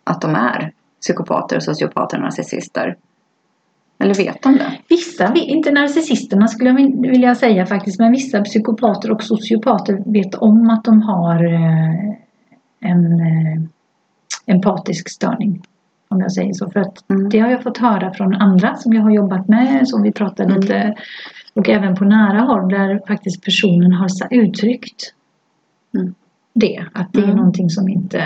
[0.03, 2.95] att de är psykopater, sociopater och narcissister.
[3.99, 4.71] Eller vet de det?
[4.89, 10.69] Vissa, inte narcissisterna skulle jag vilja säga faktiskt, men vissa psykopater och sociopater vet om
[10.69, 12.13] att de har eh,
[12.79, 13.61] en eh,
[14.45, 15.61] empatisk störning.
[16.09, 16.69] Om jag säger så.
[16.69, 17.29] För att Mm.
[17.29, 20.49] det har jag fått höra från andra som jag har jobbat med, som vi pratade
[20.49, 20.61] Mm.
[20.61, 20.95] lite,
[21.53, 25.13] och även på nära håll där faktiskt personen har uttryckt
[25.95, 26.13] Mm.
[26.53, 26.85] det.
[26.93, 27.35] Att det är Mm.
[27.35, 28.23] någonting som inte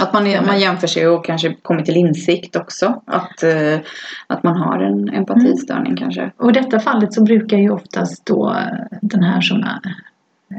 [0.00, 3.02] Att man, man jämför sig och kanske kommer till insikt också.
[3.06, 3.80] Att, eh,
[4.26, 6.30] att man har en empatistörning kanske.
[6.36, 8.56] Och i detta fallet så brukar ju oftast då
[9.02, 9.80] den här som är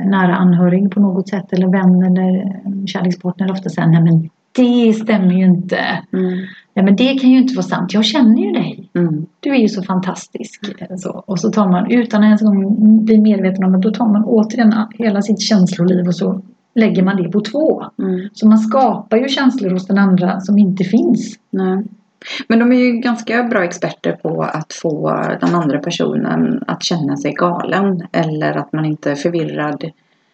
[0.06, 5.34] nära anhörig på något sätt eller vän eller kärlekspartner ofta säga nej men det stämmer
[5.34, 5.78] ju inte.
[6.14, 6.38] Mm.
[6.74, 7.94] Nej men det kan ju inte vara sant.
[7.94, 8.90] Jag känner ju dig.
[8.94, 9.26] Mm.
[9.40, 10.66] Du är ju så fantastisk.
[10.98, 12.42] Så, och så tar man utan att ens
[13.06, 16.42] bli medveten om att då tar man återigen hela sitt känsloliv och så
[16.76, 17.84] lägger man det på två.
[18.00, 18.30] Mm.
[18.34, 21.40] Så man skapar ju känslor hos den andra som inte finns.
[21.50, 21.84] Nej.
[22.48, 27.18] Men de är ju ganska bra experter på att få den andra personen att känna
[27.18, 28.02] sig galen.
[28.12, 29.92] Eller att man inte är förvirrad,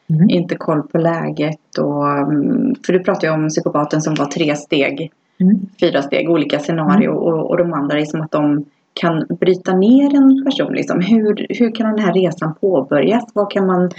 [0.09, 0.29] Mm.
[0.29, 1.77] inte koll på läget.
[1.79, 5.59] Och, mm, för du pratade ju om psykopaten som var tre steg, Mm.
[5.79, 7.09] fyra steg, olika scenarier.
[7.09, 10.73] Och, och de andra är som att de kan bryta ner en person.
[10.73, 11.01] Liksom.
[11.01, 13.23] Hur, hur kan den här resan påbörjas?
[13.33, 13.91] Vad kan man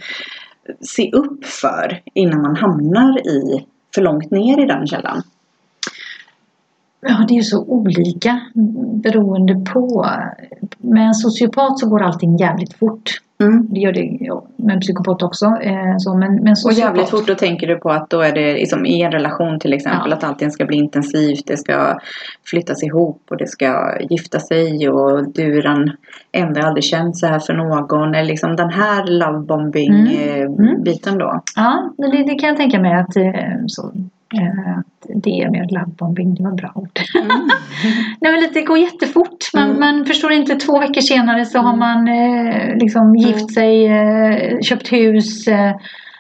[0.81, 5.23] se upp för innan man hamnar i för långt ner i den källan?
[7.01, 8.41] Ja, det är ju så olika
[9.03, 10.07] beroende på.
[10.79, 13.21] Med en sociopat så går allting jävligt fort.
[13.41, 13.67] Mm.
[13.71, 15.47] Det gör det ja, med en psykopat också.
[15.47, 18.33] Eh, så, men, men Och sociopat, jävligt fort, då tänker du på att då är
[18.33, 20.17] det liksom i en relation till exempel Ja.
[20.17, 21.99] att allting ska bli intensivt, det ska
[22.51, 25.91] flyttas ihop och det ska gifta sig och du är den
[26.33, 28.15] enda jag aldrig känt så här för någon.
[28.15, 30.07] Eller liksom den här lovebombing Mm.
[30.29, 30.83] eh, Mm.
[30.83, 31.41] biten då.
[31.57, 33.93] Ja, det, det kan jag tänka mig att, eh, så,
[34.35, 34.79] eh,
[35.21, 36.99] det med lovebombing, det var bra ord.
[38.21, 39.45] Nej, men det går jättefort.
[39.55, 39.81] Man, Mm.
[39.81, 41.79] man förstår inte, två veckor senare så har Mm.
[41.79, 45.49] man eh, liksom gift sig, eh, köpt hus.
[45.49, 45.73] Eh,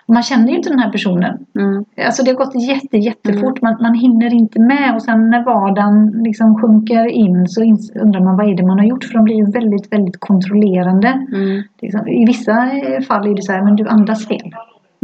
[0.09, 1.39] man känner ju inte den här personen.
[1.59, 1.85] Mm.
[2.07, 3.63] Alltså det har gått jätte, jättefort.
[3.63, 7.63] Man, man hinner inte med och sen när vardagen liksom sjunker in så
[8.01, 9.05] undrar man vad är det man har gjort?
[9.05, 11.09] För de blir ju väldigt, väldigt kontrollerande.
[11.35, 11.63] Mm.
[11.83, 14.53] Liksom, I vissa eh, fall är det så här, men du andas fel.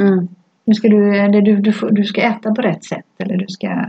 [0.02, 0.28] Mm.
[0.64, 3.06] Nu ska du, eller du, du, du ska äta på rätt sätt.
[3.18, 3.86] Eller du ska...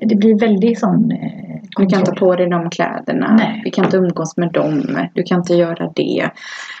[0.00, 2.18] Det blir väldigt sån eh, Du kan ta kontroll.
[2.18, 3.36] på dig de kläderna.
[3.38, 3.62] Nej.
[3.64, 4.82] Du kan inte umgås med dem.
[5.14, 6.30] Du kan inte göra det.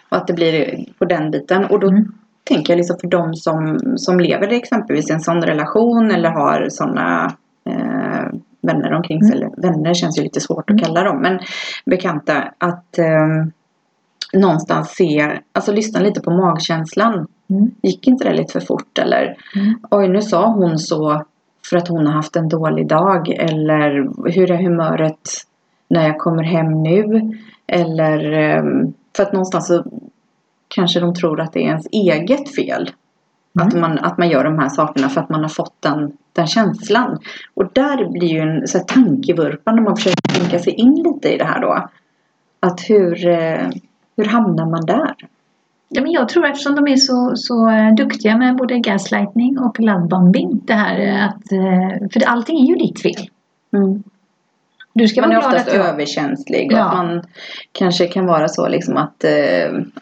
[0.08, 1.64] Och att det blir på den biten.
[1.64, 2.12] Och då Mm.
[2.44, 6.66] tänker jag liksom för de som, som lever i exempelvis en sån relation eller har
[6.70, 7.34] såna
[7.70, 8.24] eh,
[8.62, 9.36] vänner omkring sig.
[9.36, 10.80] Eller vänner känns ju lite svårt Mm.
[10.80, 11.22] att kalla dem.
[11.22, 11.38] Men
[11.86, 12.52] bekanta.
[12.58, 13.26] Att eh,
[14.32, 17.26] någonstans se, alltså lyssna lite på magkänslan.
[17.50, 17.70] Mm.
[17.82, 18.98] Gick inte det lite för fort?
[18.98, 19.78] Eller Mm.
[19.90, 21.24] oj nu sa hon så
[21.70, 23.28] för att hon har haft en dålig dag.
[23.28, 25.30] Eller hur är humöret
[25.88, 27.32] när jag kommer hem nu?
[27.66, 29.84] Eller ehm, för att någonstans så
[30.68, 32.90] kanske de tror att det är ens eget fel.
[33.56, 33.68] Mm.
[33.68, 36.46] Att, man, att man gör de här sakerna för att man har fått den, den
[36.46, 37.18] känslan.
[37.54, 41.34] Och där blir ju en så här, tankevurpa när man försöker tänka sig in lite
[41.34, 41.88] i det här då.
[42.60, 43.68] Att hur, eh,
[44.16, 45.14] hur hamnar man där?
[45.88, 49.80] Ja, men jag tror eftersom de är så, så eh, duktiga med både gaslightning och
[49.80, 50.60] lovebombing.
[50.64, 53.28] Det här eh, att, eh, för allting är ju ditt fel.
[53.72, 54.02] Mm.
[54.92, 55.86] Du ska Man är vara oftast jag...
[55.86, 56.84] överkänslig och Ja.
[56.84, 57.22] att man
[57.72, 59.30] kanske kan vara så liksom att eh,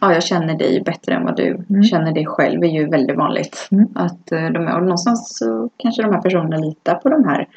[0.01, 1.83] ja, jag känner dig bättre än vad du Mm.
[1.83, 3.69] känner dig själv är ju väldigt vanligt.
[3.73, 3.89] Mm.
[3.95, 7.49] Att de och någonstans så kanske de här personerna litar på de här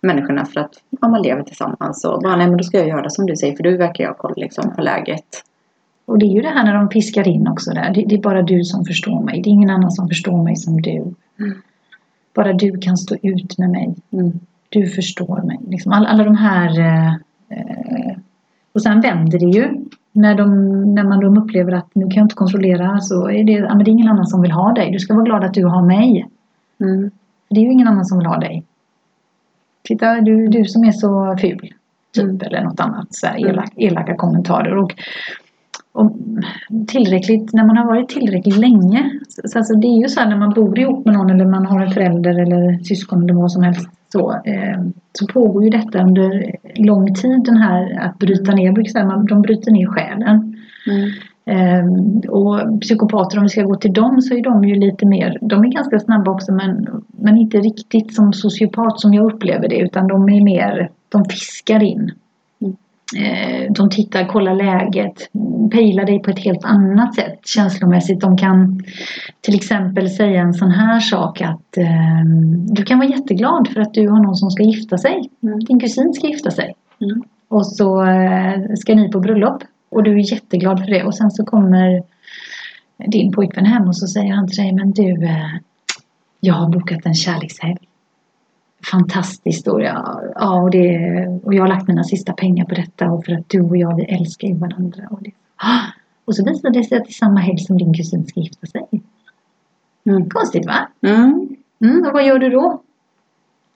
[0.00, 3.10] människorna för att ja, man lever tillsammans och bara nej men då ska jag göra
[3.10, 5.42] som du säger för du verkar ju ha koll liksom på läget.
[6.06, 7.94] Och det är ju det här när de piskar in också där.
[7.94, 9.42] Det, det är bara du som förstår mig.
[9.42, 10.90] Det är ingen annan som förstår mig som du.
[11.38, 11.62] Mm.
[12.34, 13.94] Bara du kan stå ut med mig.
[14.12, 14.32] Mm.
[14.68, 15.58] Du förstår mig.
[15.68, 16.80] Liksom alla, alla de här...
[16.80, 17.12] Eh,
[17.48, 18.16] eh,
[18.72, 19.84] och sen vänder det ju.
[20.12, 20.48] När, de,
[20.94, 23.84] när man de upplever att nu kan jag inte kontrollera så är det, ja, men
[23.84, 24.90] det är ingen annan som vill ha dig.
[24.90, 26.26] Du ska vara glad att du har mig.
[26.80, 27.10] Mm.
[27.48, 28.64] Det är ju ingen annan som vill ha dig.
[29.82, 31.72] Titta, du, du som är så ful.
[32.12, 32.40] Typ, Mm.
[32.40, 33.06] eller något annat.
[33.10, 33.50] Så här, Mm.
[33.50, 34.76] elak, elaka kommentarer.
[34.76, 34.94] Och,
[35.96, 36.12] och
[36.88, 39.10] tillräckligt, när man har varit tillräckligt länge.
[39.28, 41.66] Så, alltså det är ju så här när man bor ihop med någon eller man
[41.66, 43.88] har en förälder eller syskon eller vad som helst.
[44.12, 44.80] Så, eh,
[45.12, 49.26] så pågår ju detta under lång tid den här att bryta ner, brukar säga, man,
[49.26, 50.56] de bryter ner själen.
[50.86, 51.10] Mm.
[51.50, 55.38] Ehm, och psykopater, om vi ska gå till dem, så är de ju lite mer,
[55.40, 59.78] de är ganska snabba också men, men inte riktigt som sociopat som jag upplever det
[59.78, 62.12] utan de är mer, de fiskar in.
[63.14, 65.30] Ehm, de tittar, kollar läget,
[65.72, 68.20] pejlar dig på ett helt annat sätt känslomässigt.
[68.20, 68.80] De kan
[69.40, 73.94] till exempel säga en sån här sak att ehm, du kan vara jätteglad för att
[73.94, 75.30] du har någon som ska gifta sig.
[75.42, 75.58] Mm.
[75.58, 76.74] Din kusin ska gifta sig.
[77.00, 77.22] Mm.
[77.48, 79.62] Och så eh, ska ni på bröllop.
[79.88, 81.04] Och du är jätteglad för det.
[81.04, 82.02] Och sen så kommer
[83.06, 85.54] din pojkvän hem och så säger han till dig, men du, eh,
[86.40, 87.76] jag har bokat en kärlekshelg.
[88.90, 90.20] Fantastiskt och, ja,
[90.62, 90.98] och, det,
[91.42, 93.96] och jag har lagt mina sista pengar på detta och för att du och jag
[93.96, 95.02] vi älskar ju varandra.
[95.10, 95.30] Och, det,
[96.24, 98.66] och så visar det sig att det är samma helg som din kusin ska gifta
[98.66, 98.86] sig.
[100.06, 100.28] Mm.
[100.28, 100.88] Konstigt va?
[101.02, 101.48] Mm.
[101.84, 102.82] Mm, och vad gör du då?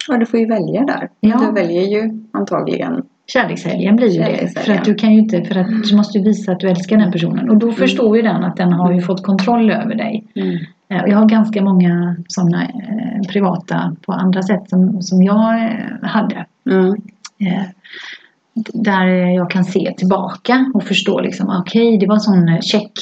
[0.08, 1.08] Ja, du får ju välja där.
[1.20, 1.38] Ja.
[1.38, 3.02] Du väljer ju antagligen.
[3.26, 4.48] Kärlekshelgen blir ju det.
[4.61, 7.12] För att du kan ju inte, för att du måste visa att du älskar den
[7.12, 7.50] personen.
[7.50, 10.24] Och då förstår ju den att den har ju fått kontroll över dig.
[10.91, 11.05] Mm.
[11.05, 15.70] Eh, Jag har ganska många sådana eh, privata på andra sätt som, som jag
[16.03, 16.47] hade.
[16.70, 16.95] Mm.
[17.38, 17.62] Eh,
[18.74, 22.93] där jag kan se tillbaka och förstå liksom, okej det var en sån check,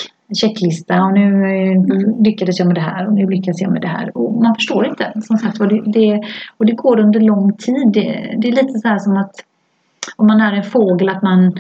[0.41, 3.89] checklista och nu eh, lyckades jag med det här och nu lyckas jag med det
[3.89, 4.16] här.
[4.18, 5.12] Och man förstår inte.
[5.22, 6.22] Som sagt, och, det, det,
[6.57, 7.93] och det går under lång tid.
[7.93, 9.34] Det, det är lite så här som att
[10.16, 11.52] om man är en fågel att man,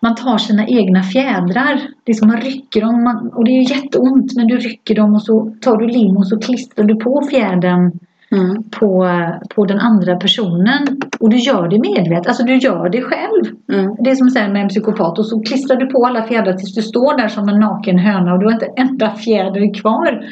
[0.00, 1.80] man tar sina egna fjädrar.
[2.04, 5.14] Det är som man rycker dem man, och det är jätteont men du rycker dem
[5.14, 7.98] och så tar du lim och så klistrar du på fjädern
[8.32, 8.62] Mm.
[8.70, 9.08] på,
[9.54, 10.86] på den andra personen.
[11.20, 13.44] Och du gör det medvetet, alltså du gör det själv.
[13.72, 13.96] Mm.
[13.98, 16.52] Det är som att säga med en psykopat och så klistrar du på alla fjädrar
[16.52, 19.74] tills du står där som en naken höna och du har inte en enda fjäder
[19.80, 20.24] kvar.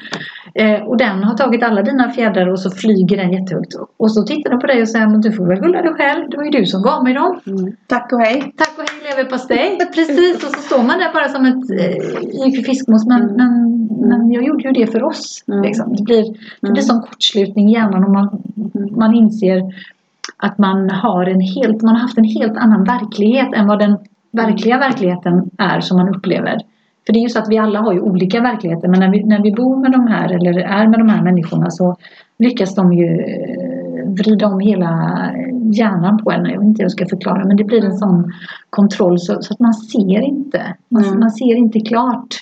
[0.55, 3.75] Eh, och den har tagit alla dina fjädrar och så flyger den jättehögt.
[3.97, 6.31] Och så tittar den på dig och säger men du får väl gulla dig själv,
[6.31, 7.41] det var ju du som gav mig dem.
[7.47, 7.73] Mm.
[7.87, 8.53] Tack och hej.
[8.57, 9.79] Tack och hej leverpastej.
[9.95, 13.07] Precis, och så står man där bara som ett eh, fiskmås.
[13.07, 13.37] Men, Mm.
[13.37, 15.45] men, men jag gjorde ju det för oss.
[15.49, 15.63] Mm.
[15.63, 15.97] Liksom.
[15.97, 16.73] Det blir, det Mm.
[16.73, 18.43] blir som kortslutning i hjärnan och man,
[18.91, 19.63] man inser
[20.37, 23.99] att man har, en helt, man har haft en helt annan verklighet än vad den
[24.33, 26.59] verkliga verkligheten är som man upplever.
[27.07, 29.25] För det är ju så att vi alla har ju olika verkligheter men när vi,
[29.25, 31.97] när vi bor med de här eller är med de här människorna så
[32.39, 35.21] lyckas de ju eh, vrida om hela
[35.73, 36.45] hjärnan på en.
[36.45, 38.33] Jag vet inte hur jag ska förklara men det blir en sån
[38.71, 40.75] kontroll så, så att man ser inte.
[40.89, 41.21] Man, Mm.
[41.21, 42.35] man ser inte klart.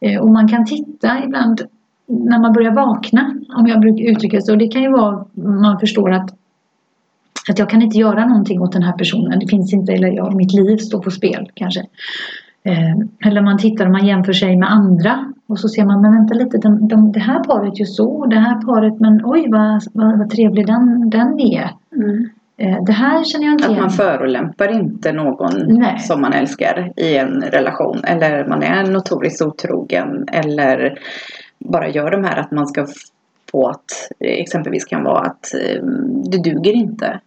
[0.00, 1.62] Eh, Och man kan titta ibland
[2.10, 4.56] när man börjar vakna, om jag brukar uttrycka det så.
[4.56, 6.30] Det kan ju vara, man förstår att,
[7.48, 9.38] att jag kan inte göra någonting åt den här personen.
[9.38, 11.80] Det finns inte, eller ja, mitt liv står på spel kanske.
[12.62, 16.12] Eh, eller man tittar och man jämför sig med andra och så ser man, men
[16.12, 19.82] vänta lite, de, de, det här paret gör så, det här paret, men oj vad,
[19.92, 21.70] vad, vad trevlig den, den är.
[21.96, 22.28] Mm.
[22.60, 23.82] Eh, det här känner jag inte Att igen.
[23.82, 25.98] man förolämpar inte någon Nej.
[25.98, 28.00] som man älskar i en relation.
[28.04, 30.24] Eller man är notoriskt otrogen.
[30.32, 30.98] Eller
[31.64, 32.86] bara gör de här att man ska
[33.50, 35.82] få att exempelvis kan vara att eh,
[36.24, 37.20] du duger inte.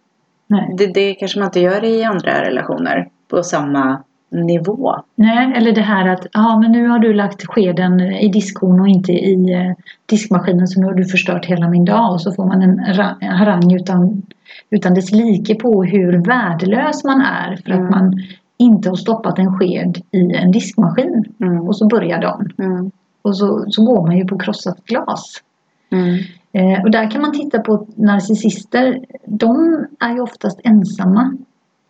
[0.46, 0.74] Nej.
[0.78, 4.94] Det, det kanske man inte gör i andra relationer på samma nivå.
[5.14, 8.88] Nej, eller det här att ja, men nu har du lagt skeden i diskhon och
[8.88, 9.72] inte i eh,
[10.06, 12.78] diskmaskinen så nu har du förstört hela min dag och så får man en
[13.20, 14.22] harang utan,
[14.70, 17.84] utan dess like på hur värdelös man är för Mm.
[17.84, 18.22] att man
[18.56, 21.60] inte har stoppat en sked i en diskmaskin Mm.
[21.60, 22.90] och så börjar de Mm.
[23.24, 25.42] Och så, så går man ju på krossat glas.
[25.90, 26.18] Mm.
[26.52, 29.04] Eh, och där kan man titta på narcissister.
[29.26, 31.36] De är ju oftast ensamma.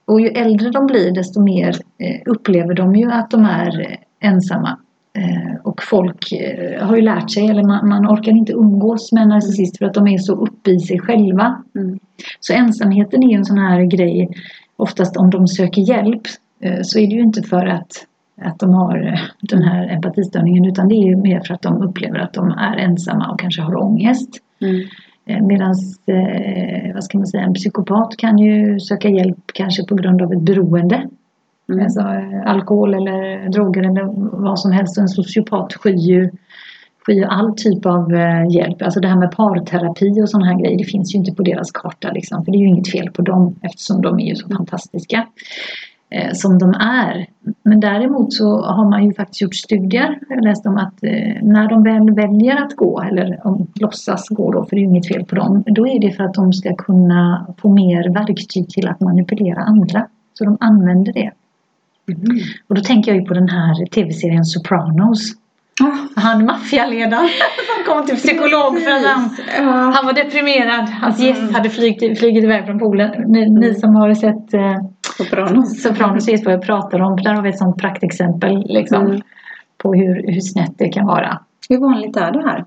[0.05, 4.28] Och ju äldre de blir desto mer eh, upplever de ju att de är eh,
[4.30, 4.78] ensamma.
[5.18, 6.32] Eh, och folk
[6.80, 9.95] har ju lärt sig, eller man, man orkar inte umgås med en narcissist för att
[9.95, 11.62] de är så uppe i sig själva.
[11.74, 11.99] Mm.
[12.41, 14.28] Så ensamheten är ju en sån här grej.
[14.76, 16.22] Oftast om de söker hjälp
[16.82, 18.07] så är det ju inte för att,
[18.43, 22.18] att de har eh, den här empatistörningen utan det är mer för att de upplever
[22.18, 24.30] att de är ensamma och kanske har ångest.
[24.61, 25.47] Mm.
[25.47, 25.74] Medan,
[26.07, 30.32] eh, vad ska man säga, en psykopat kan ju söka hjälp kanske på grund av
[30.32, 31.09] ett beroende.
[31.68, 31.85] Mm.
[31.85, 34.05] Alltså eh, alkohol eller droger eller
[34.43, 34.99] vad som helst.
[34.99, 36.30] En sociopat skyr ju
[37.07, 38.82] skyr all typ av eh, hjälp.
[38.82, 41.70] Alltså det här med parterapi och sådana här grejer, det finns ju inte på deras
[41.70, 42.45] karta liksom.
[42.45, 45.24] För det är ju inget fel på dem eftersom de är ju så fantastiska eh,
[46.32, 47.26] som de är.
[47.62, 51.68] Men däremot så har man ju faktiskt gjort studier, jag läste om att eh, när
[51.68, 55.24] de väl väljer att gå, eller om låtsas gå då, för det är inget fel
[55.24, 59.00] på dem, då är det för att de ska kunna få mer verktyg till att
[59.00, 60.07] manipulera andra.
[60.34, 61.30] Så de använder det.
[62.09, 62.38] Mm.
[62.68, 65.32] Och då tänker jag ju på den här tv-serien Sopranos.
[65.83, 67.29] Ah, Han maffialedaren
[67.77, 69.31] som kom till psykolog för att han,
[69.93, 70.89] han var deprimerad.
[70.89, 71.29] Hans Mm.
[71.35, 73.11] gäst hade flygit, flugit iväg från poolen.
[73.33, 74.77] Ni, ni som har sett eh,
[75.16, 75.83] Sopranos.
[75.83, 77.16] Sopranos vet vad jag pratar om.
[77.16, 79.20] Där har vi ett sånt praktexempel liksom, Mm.
[79.79, 81.39] på hur, hur snett det kan vara.
[81.68, 82.64] Hur vanligt är det här?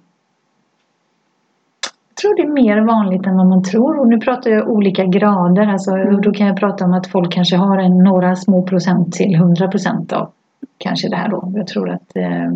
[2.10, 3.99] Jag tror det är mer vanligt än vad man tror.
[3.99, 5.68] Och nu pratar jag olika grader.
[5.68, 6.22] Alltså, Mm.
[6.22, 9.68] Då kan jag prata om att folk kanske har en, några små procent till 100
[9.68, 10.30] procent av
[10.78, 11.51] kanske det här då.
[11.55, 12.51] Jag tror att eh,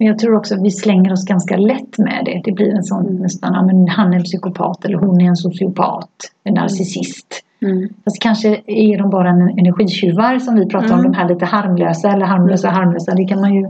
[0.00, 2.40] men jag tror också att vi slänger oss ganska lätt med det.
[2.44, 3.22] Det blir en sån Mm.
[3.22, 6.08] nästan, ja men han är en psykopat eller hon är en sociopat,
[6.44, 7.44] en narcissist.
[7.62, 7.88] Mm.
[8.04, 11.12] Fast kanske är de bara en energitjuvar som vi pratar om, Mm.
[11.12, 13.14] de här lite harmlösa eller harmlösa harmlösa.
[13.14, 13.68] Det kan man ju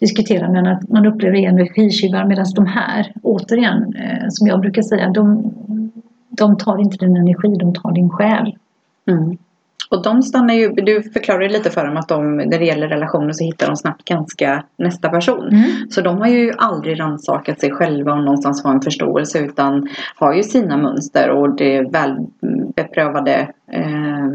[0.00, 5.10] diskutera men att man upplever energitjuvar medan de här, återigen, eh, som jag brukar säga,
[5.10, 5.52] de,
[6.28, 8.56] de tar inte din energi, de tar din själ.
[9.10, 9.36] Mm.
[9.88, 12.88] Och de stannar ju, du förklarade ju lite för dem att de, när det gäller
[12.88, 15.48] relationer så hittar de snabbt ganska nästa person.
[15.48, 15.90] Mm.
[15.90, 20.34] Så de har ju aldrig rannsakat sig själva och någonstans har en förståelse utan har
[20.34, 22.16] ju sina mönster och det väl
[22.76, 24.28] beprövade eh,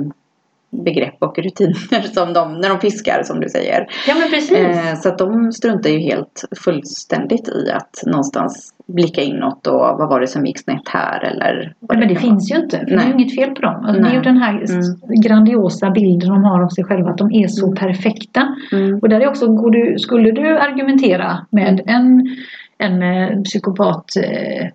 [0.84, 3.88] begrepp och rutiner som de, när de fiskar som du säger.
[4.08, 4.58] Ja men precis.
[4.58, 10.10] Eh, så att de struntar ju helt fullständigt i att någonstans blicka inåt och vad
[10.10, 12.22] var det som gick snett här eller vad Ja, men det vara.
[12.22, 12.78] finns ju inte.
[12.80, 13.08] För det är Nej.
[13.08, 13.76] ju inget fel på dem.
[13.86, 14.24] Alltså, det är ju Nej.
[14.34, 15.22] den här Mm.
[15.24, 17.10] grandiosa bilden de har av sig själva.
[17.10, 17.76] Att de är så Mm.
[17.76, 18.56] perfekta.
[18.72, 19.00] Mm.
[19.00, 22.36] Och där är också, du, skulle du argumentera med en,
[22.78, 24.66] en psykopat eh,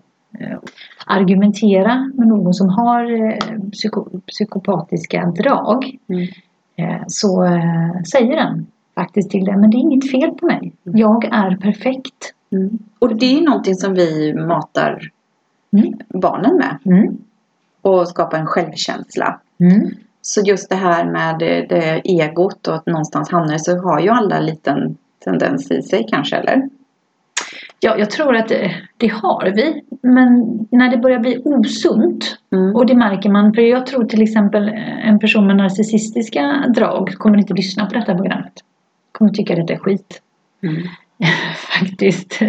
[0.41, 0.59] eh,
[1.09, 6.29] argumentera med någon som har eh, psyko, psykopatiska drag Mm.
[6.77, 10.73] eh, så eh, säger den faktiskt till dig men det är inget fel på mig.
[10.83, 12.35] Jag är perfekt.
[12.53, 12.79] Mm.
[12.99, 15.11] Och det är någonting som vi matar
[15.73, 15.95] Mm.
[16.09, 16.79] barnen med.
[16.85, 17.17] Mm.
[17.83, 19.41] Och skapar en självkänsla.
[19.61, 19.91] Mm.
[20.23, 24.09] Så just det här med det, det egot och att någonstans hamnar så har ju
[24.09, 26.69] alla en liten tendens i sig kanske eller?
[27.81, 29.83] Ja, jag tror att det, det har vi.
[30.03, 32.77] Men när det börjar bli osunt Mm.
[32.77, 33.55] och det märker man.
[33.55, 34.69] För jag tror till exempel
[35.05, 38.53] en person med narcissistiska drag kommer inte lyssna på detta programmet.
[39.13, 40.23] Kommer tycka att det är skit.
[40.63, 40.83] Mm.
[41.79, 42.41] Faktiskt.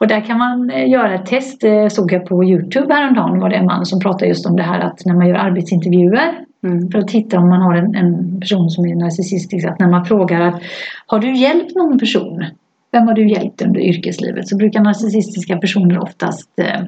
[0.00, 1.64] Och där kan man eh, göra ett test.
[1.64, 4.62] Eh, Såg jag på Youtube häromdagen var det en man som pratade just om det
[4.62, 6.90] här att när man gör arbetsintervjuer Mm.
[6.90, 9.66] för att titta om man har en, en person som är narcissistisk.
[9.66, 10.62] Att när man frågar att
[11.06, 12.44] har du hjälpt någon person?
[12.92, 14.48] Vem har du hjälpt under yrkeslivet?
[14.48, 16.80] Så brukar narcissistiska personer oftast eh,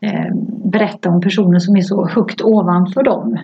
[0.00, 3.38] eh, berätta om personer som är så högt ovanför dem.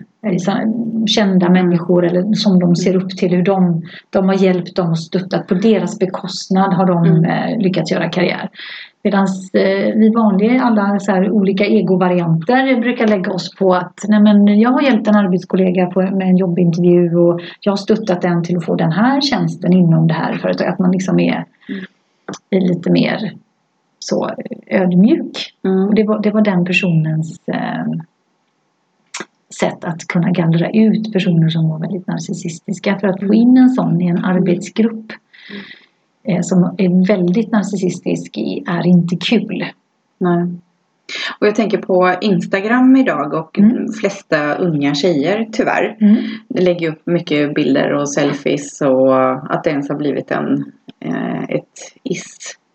[1.07, 3.31] Kända människor eller som de ser upp till.
[3.31, 5.47] Hur de, de har hjälpt dem och stöttat.
[5.47, 7.25] På deras bekostnad har de Mm.
[7.25, 8.49] eh, lyckats göra karriär.
[9.03, 14.21] Medan eh, vi vanliga, alla så här, olika egovarianter brukar lägga oss på att nej
[14.21, 18.43] men jag har hjälpt en arbetskollega på, med en jobbintervju och jag har stöttat den
[18.43, 20.73] till att få den här tjänsten inom det här företaget.
[20.73, 21.45] Att man liksom är,
[22.49, 23.33] är lite mer
[23.99, 24.29] så
[24.67, 25.53] ödmjuk.
[25.65, 25.87] Mm.
[25.87, 27.85] Och det var, det var den personens eh,
[29.59, 32.99] sätt att kunna gallra ut personer som var väldigt narcissistiska.
[32.99, 35.82] För att få in en sån i en arbetsgrupp eh,
[36.41, 39.65] som är väldigt narcissistisk i- är inte kul.
[40.17, 40.47] Nej.
[41.39, 43.85] Och jag tänker på Instagram idag och Mm.
[43.85, 45.97] de flesta unga tjejer tyvärr
[46.49, 51.79] lägger upp mycket bilder och selfies och att det ens har blivit en, eh, ett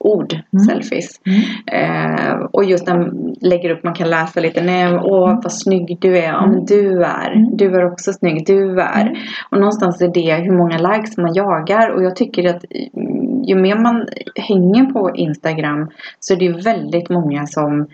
[0.05, 0.65] is-ord, Mm.
[0.67, 1.21] selfies.
[1.27, 1.41] Mm.
[1.73, 5.99] Eh, och just när man lägger upp, man kan läsa lite, nej, åh vad snygg
[6.01, 7.57] du är, ja men du är, Mm.
[7.57, 9.01] du är också snygg, du är.
[9.03, 9.15] Mm.
[9.51, 13.55] Och någonstans är det hur många likes man jagar och jag tycker att mm, ju
[13.55, 14.07] mer man
[14.49, 15.91] hänger på Instagram
[16.21, 17.87] så är det ju väldigt många som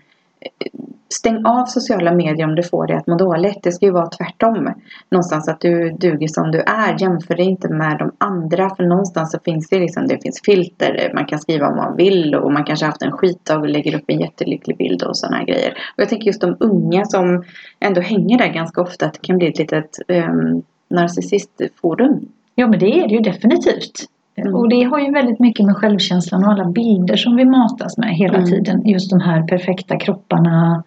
[1.09, 3.63] Stäng av sociala medier om du får det att må dåligt.
[3.63, 4.75] Det ska ju vara tvärtom.
[5.11, 7.03] Någonstans att du duger som du är.
[7.03, 8.75] Jämför dig inte med de andra.
[8.77, 11.11] För någonstans så finns det liksom, det finns filter.
[11.15, 14.05] Man kan skriva om man vill och man kanske haft en skitdag och lägger upp
[14.07, 15.71] en jättelycklig bild och sådana här grejer.
[15.71, 17.45] Och jag tänker just de unga som
[17.81, 19.07] ändå hänger där ganska ofta.
[19.07, 22.29] Att det kan bli ett litet um, narcissistforum.
[22.55, 24.09] Ja men det är det ju definitivt.
[24.37, 24.55] Mm.
[24.55, 28.15] Och det har ju väldigt mycket med självkänslan och alla bilder som vi matas med
[28.15, 28.51] hela Mm.
[28.51, 28.87] tiden.
[28.89, 30.83] Just de här perfekta kropparna,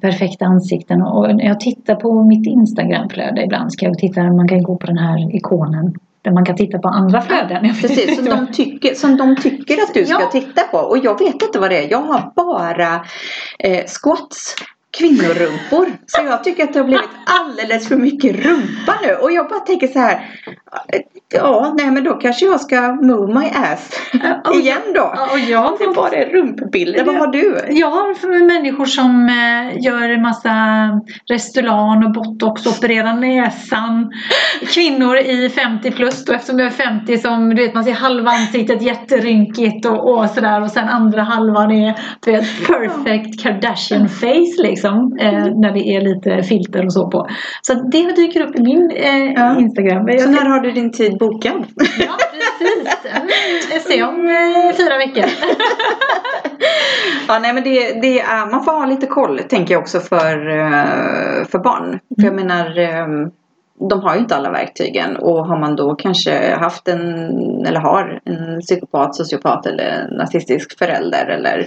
[0.00, 1.02] perfekta ansikten.
[1.02, 4.86] Och när jag tittar på mitt Instagramflöde ibland ska jag titta, man kan gå på
[4.86, 7.62] den här ikonen där man kan titta på andra flöden.
[7.62, 10.28] Vet Precis, som de, tycker, som de tycker att du ska Ja.
[10.32, 10.78] titta på.
[10.78, 11.90] Och jag vet inte vad det är.
[11.90, 12.94] Jag har bara
[13.58, 14.54] eh, squats,
[14.98, 15.86] kvinnorumpor.
[16.06, 19.14] Så jag tycker att det har blivit alldeles för mycket rumpa nu.
[19.22, 20.20] Och jag bara tänker så här.
[21.28, 23.90] Ja, nej men då kanske jag ska move my ass
[24.44, 25.12] och igen då.
[25.16, 27.04] Ja, och jag Det var det rumpbilder.
[27.04, 27.60] Vad har du?
[27.68, 30.50] Jag har människor som eh, gör en massa
[31.30, 34.12] Restylane och botox, opererar näsan.
[34.74, 38.30] Kvinnor i 50 plus då eftersom jag är 50 som du vet man ser halva
[38.30, 44.62] ansiktet jätterynkigt och, och sådär och sen andra halvan är du vet perfect Kardashian face
[44.62, 45.16] liksom.
[45.20, 47.28] Eh, när det är lite filter och så på.
[47.62, 49.58] Så det dyker upp i min eh.
[49.58, 50.08] Instagram.
[50.18, 51.64] Så när har du din tid bokad?
[51.98, 52.88] Ja, precis.
[53.70, 55.24] Mm, ser om eh, fyra veckor.
[57.28, 60.48] Ja, nej men det, det är, man får ha lite koll tänker jag också för,
[60.48, 62.00] eh, för barn.
[62.20, 63.06] För jag menar, eh,
[63.90, 67.30] de har ju inte alla verktygen och har man då kanske haft en,
[67.66, 71.66] eller har en psykopat, sociopat eller nazistisk förälder eller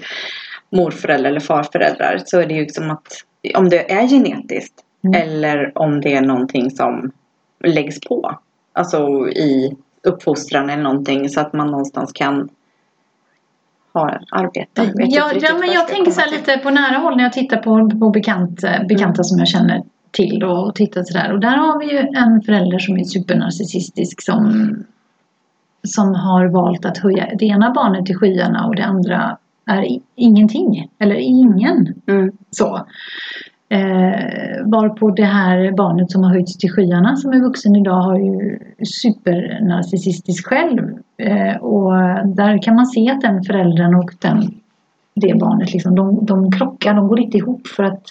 [0.72, 3.08] morförälder eller farföräldrar så är det ju som att
[3.56, 5.22] om det är genetiskt Mm.
[5.22, 7.12] eller om det är någonting som
[7.64, 8.40] läggs på.
[8.80, 12.50] Alltså i uppfostran eller någonting så att man någonstans kan
[13.94, 14.82] ha arbete.
[14.82, 17.34] Vet inte Ja, ja, men jag tänker så här lite på nära håll när jag
[17.34, 21.34] tittar på, på bekant, eh, bekanta som jag känner till och, och tittar sådär.
[21.34, 24.76] Och där har vi ju en förälder som är supernarcissistisk som,
[25.88, 30.90] som har valt att höja det ena barnet till skyarna och det andra är ingenting.
[31.00, 31.94] Eller ingen.
[32.08, 32.32] Mm.
[32.52, 32.86] Så.
[33.72, 38.18] Eh, varpå det här barnet som har höjts till skyarna som är vuxen idag har
[38.20, 40.98] ju supernarcissistisk själv.
[41.18, 41.92] Eh, och
[42.26, 44.52] där kan man se att den föräldern och den,
[45.16, 48.04] det barnet liksom, de, de krockar, de går inte ihop för att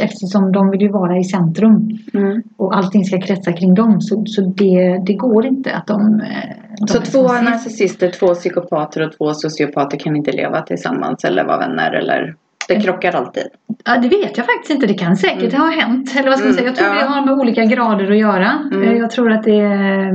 [0.00, 2.42] eftersom de vill ju vara i centrum Mm.
[2.56, 6.20] och allting ska kretsa kring dem så, så det, det går inte att de...
[6.20, 11.44] eh, de Så två narcissister, två psykopater och två sociopater kan inte leva tillsammans eller
[11.44, 12.34] vara vänner eller
[12.74, 13.42] det krockar alltid.
[13.84, 14.86] Ja, det vet jag faktiskt inte.
[14.86, 16.14] Det kan säkert ha hänt.
[16.18, 16.66] Eller vad ska man Mm, säga?
[16.68, 16.94] Jag tror ja.
[16.94, 18.50] det har med olika grader att göra.
[18.72, 18.88] Mm.
[18.88, 20.08] Eh, Jag tror att det är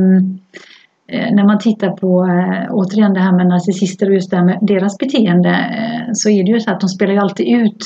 [1.07, 4.45] eh, när man tittar på eh, återigen det här med narcissister och just det här
[4.45, 7.85] med deras beteende eh, så är det ju så att de spelar ju alltid ut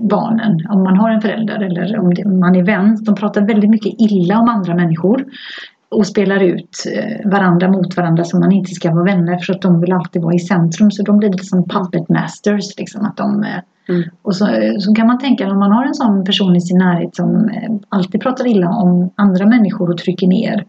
[0.00, 2.98] barnen om man har en förälder eller om man är vän.
[3.04, 5.24] De pratar väldigt mycket illa om andra människor
[5.90, 9.62] och spelar ut eh, varandra mot varandra som man inte ska vara vänner för att
[9.62, 13.16] de vill alltid vara i centrum så de blir lite som puppet masters liksom att
[13.16, 14.02] de eh, Mm.
[14.22, 14.46] och så,
[14.78, 17.70] så kan man tänka om man har en sån person i sin närhet som eh,
[17.88, 20.64] alltid pratar illa om andra människor och trycker ner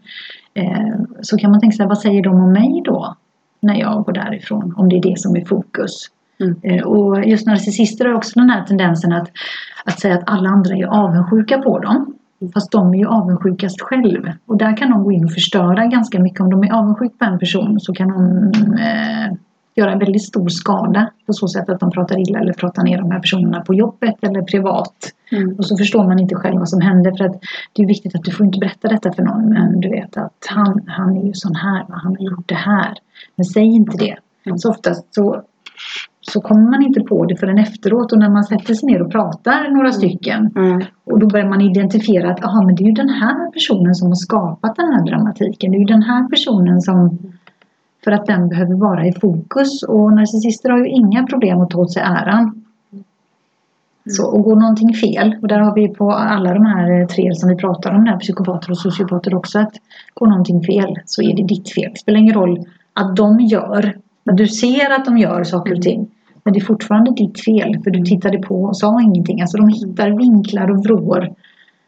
[0.54, 3.16] eh, så kan man tänka sig vad säger de om mig då
[3.60, 5.92] när jag går därifrån om det är det som är fokus.
[6.40, 6.60] Mm.
[6.62, 9.30] Eh, och just narcissister har också den här tendensen att,
[9.84, 12.14] att säga att alla andra är avundsjuka på dem.
[12.54, 14.32] Fast de är ju avundsjukast själv.
[14.46, 16.40] Och där kan de gå in och förstöra ganska mycket.
[16.40, 19.36] Om de är avundsjuka på en person så kan de eh,
[19.74, 22.98] göra en väldigt stor skada på så sätt att de pratar illa eller pratar ner
[22.98, 24.94] de här personerna på jobbet eller privat.
[25.32, 25.54] Mm.
[25.58, 27.40] Och så förstår man inte själv vad som händer för att
[27.72, 30.46] det är viktigt att du får inte berätta detta för någon men du vet att
[30.48, 32.94] han, han är ju sån här, han har gjort det här.
[33.36, 34.16] Men säg inte det.
[34.46, 34.58] Mm.
[34.58, 35.42] Så oftast så,
[36.20, 39.12] så kommer man inte på det förrän efteråt och när man sätter sig ner och
[39.12, 40.82] pratar några stycken Mm.
[41.04, 44.08] och då börjar man identifiera att aha, men det är ju den här personen som
[44.08, 45.70] har skapat den här dramatiken.
[45.70, 47.18] Det är ju den här personen som
[48.04, 51.78] för att den behöver vara i fokus och narcissister har ju inga problem att ta
[51.78, 52.64] åt sig äran.
[54.10, 57.48] Så, och går någonting fel, och där har vi på alla de här tre som
[57.48, 59.72] vi pratar om, där, psykopater och sociopater också, att
[60.14, 61.90] går någonting fel så är det ditt fel.
[61.92, 66.10] Det spelar ingen roll att de gör, du ser att de gör saker och ting.
[66.44, 69.40] Men det är fortfarande ditt fel för du tittade på och sa ingenting.
[69.40, 71.28] Alltså de hittar vinklar och vrår.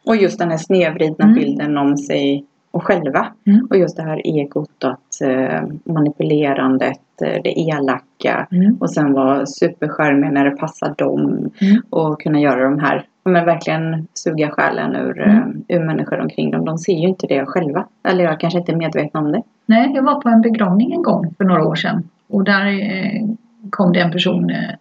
[0.05, 1.35] Och just den här snedvridna Mm.
[1.35, 3.27] bilden om sig och själva.
[3.47, 3.67] Mm.
[3.69, 5.61] Och just det här egot, att eh,
[5.93, 8.77] manipulerandet, eh, det elaka Mm.
[8.79, 11.21] och sen vara superskärmiga när det passar dem
[11.61, 11.81] Mm.
[11.89, 15.63] och kunna göra de här, men verkligen suga själen ur, Mm.
[15.67, 16.65] eh, ur människor omkring dem.
[16.65, 17.85] De ser ju inte det själva.
[18.07, 19.41] Eller jag kanske inte är medveten om det.
[19.65, 22.03] Nej, jag var på en begravning en gång för några år sedan.
[22.33, 23.27] Och där eh,
[23.69, 24.75] kom det en person eh,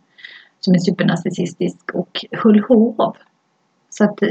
[0.61, 3.17] som är supernarcissistisk och höll hov.
[3.91, 4.29] Så att eh,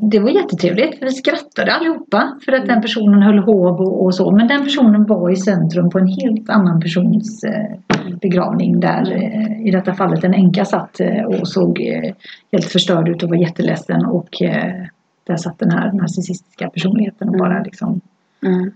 [0.00, 4.14] det var jättetrevligt för vi skrattade allihopa för att den personen höll hov och, och
[4.14, 4.30] så.
[4.30, 7.44] Men den personen var i centrum på en helt annan persons
[8.20, 9.12] begravning där
[9.66, 11.80] i detta fallet en änka satt och såg
[12.52, 14.28] helt förstörd ut och var jätteledsen och
[15.26, 17.48] där satt den här narcissistiska personligheten och Mm.
[17.48, 18.00] bara liksom
[18.46, 18.70] Mm.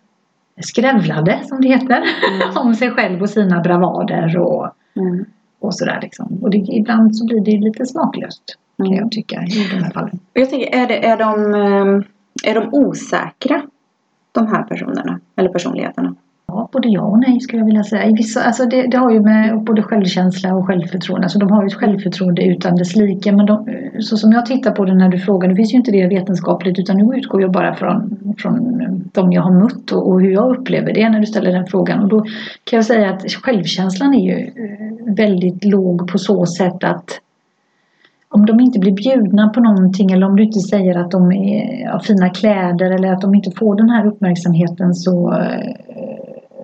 [0.62, 2.56] Skrävlade som det heter Mm.
[2.56, 5.24] om sig själv och sina bravader och, Mm.
[5.60, 6.38] och sådär liksom.
[6.42, 8.42] Och det, ibland så blir det lite smaklöst
[8.76, 8.98] kan Mm.
[8.98, 10.18] jag tycka i de här fallen.
[10.32, 13.62] Jag tänker, är, det, är, de, eh, är de osäkra?
[14.32, 16.14] De här personerna, eller personligheterna?
[16.52, 18.06] Ja, både ja och nej skulle jag vilja säga.
[18.06, 21.24] I vissa, alltså det, det har ju med både självkänsla och självförtroende.
[21.24, 23.32] Alltså de har ju ett självförtroende utan dess like.
[23.32, 23.68] Men de,
[24.00, 26.78] så som jag tittar på det när du frågar, nu finns ju inte det vetenskapligt
[26.78, 28.80] utan nu utgår jag bara från, från
[29.12, 32.02] de jag har mött och, och hur jag upplever det när du ställer den frågan.
[32.02, 32.20] Och då
[32.64, 37.20] kan jag säga att självkänslan är ju eh, väldigt låg på så sätt att
[38.32, 41.88] om de inte blir bjudna på någonting eller om du inte säger att de är,
[41.90, 45.89] har fina kläder eller att de inte får den här uppmärksamheten så, eh,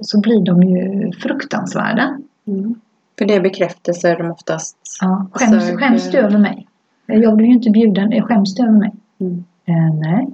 [0.03, 2.19] så blir de ju fruktansvärda.
[2.47, 2.75] Mm.
[3.19, 5.79] För det är bekräftelse de oftast Ja, skäms, söker.
[5.79, 6.67] skäms du över mig?
[7.07, 8.23] Jag blev ju inte bjuden.
[8.23, 8.93] Skäms du över mig?
[9.21, 9.45] Mm.
[9.65, 10.27] Eh, nej.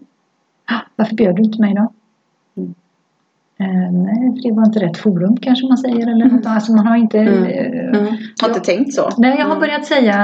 [0.65, 1.93] Ah, Varför bjöd du inte mig då?
[2.57, 2.75] Mm.
[3.63, 6.11] Eh, nej, för det var inte rätt forum kanske man säger.
[6.11, 6.47] Eller något.
[6.47, 7.19] Alltså man har inte...
[7.19, 7.45] Mm.
[7.45, 8.07] eh, Mm.
[8.43, 9.09] Har inte tänkt så.
[9.19, 9.61] Nej, jag har Mm.
[9.61, 10.15] börjat säga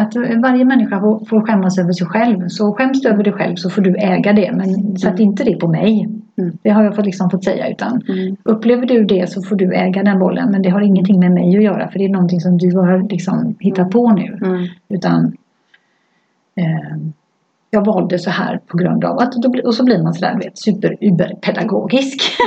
[0.00, 2.48] att varje människa får, får skämmas över sig själv.
[2.48, 4.52] Så skäms du över dig själv så får du äga det.
[4.54, 5.22] Men sätt Mm.
[5.22, 6.08] inte det på mig.
[6.38, 6.58] Mm.
[6.62, 7.68] Det har jag fått, liksom fått säga.
[7.70, 8.36] Utan Mm.
[8.42, 10.50] upplever du det så får du äga den bollen.
[10.50, 11.88] Men det har ingenting med mig att göra.
[11.88, 14.38] För det är någonting som du har liksom hittat på nu.
[14.42, 14.66] Mm.
[14.88, 15.32] Utan
[16.56, 16.96] eh,
[17.70, 20.44] jag valde så här på grund av att då, och så blir man sådär du
[20.44, 22.22] vet super-uber-pedagogisk.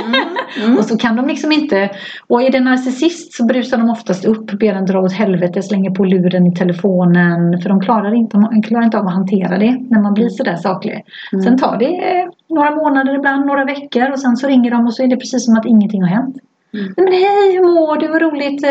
[0.64, 0.78] Mm.
[0.78, 1.90] och så kan de liksom inte
[2.28, 5.90] och är det narcissist så brusar de oftast upp, ber en dra åt helvete, slänger
[5.90, 9.78] på luren i telefonen för de klarar inte, de klarar inte av att hantera det
[9.90, 11.04] när man blir sådär saklig.
[11.32, 11.42] Mm.
[11.42, 15.02] Sen tar det några månader ibland, några veckor och sen så ringer de och så
[15.02, 16.36] är det precis som att ingenting har hänt.
[16.74, 16.94] Mm.
[16.96, 18.08] Nej, men hej, hur mår du?
[18.08, 18.64] Vad roligt.
[18.64, 18.70] eh,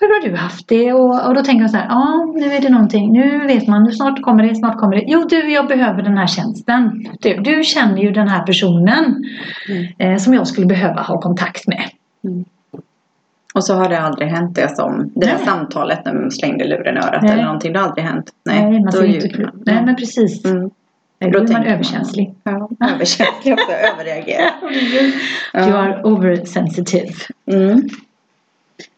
[0.00, 0.92] Hur har du haft det?
[0.92, 3.12] Och, och då tänker jag så här, ja nu är det någonting.
[3.12, 5.04] Nu vet man, nu snart kommer det, snart kommer det.
[5.06, 7.06] Jo du, jag behöver den här tjänsten.
[7.20, 9.24] Du, du känner ju den här personen
[9.70, 9.86] Mm.
[9.98, 11.82] eh, som jag skulle behöva ha kontakt med.
[13.54, 15.44] Och så har det aldrig hänt det som det där Nej.
[15.46, 17.32] samtalet när man slängde luren i örat Nej.
[17.32, 17.72] eller någonting.
[17.72, 18.30] Det har aldrig hänt.
[18.44, 19.62] Nej, man då ser inte man.
[19.66, 20.44] Nej, men precis.
[20.44, 20.70] Mm.
[21.24, 22.34] Nej, Då Då är man överkänslig.
[22.44, 23.72] Ja, överkänslig också.
[23.72, 24.50] Överreagera.
[25.66, 27.14] You are oversensitive.
[27.46, 27.88] Mm.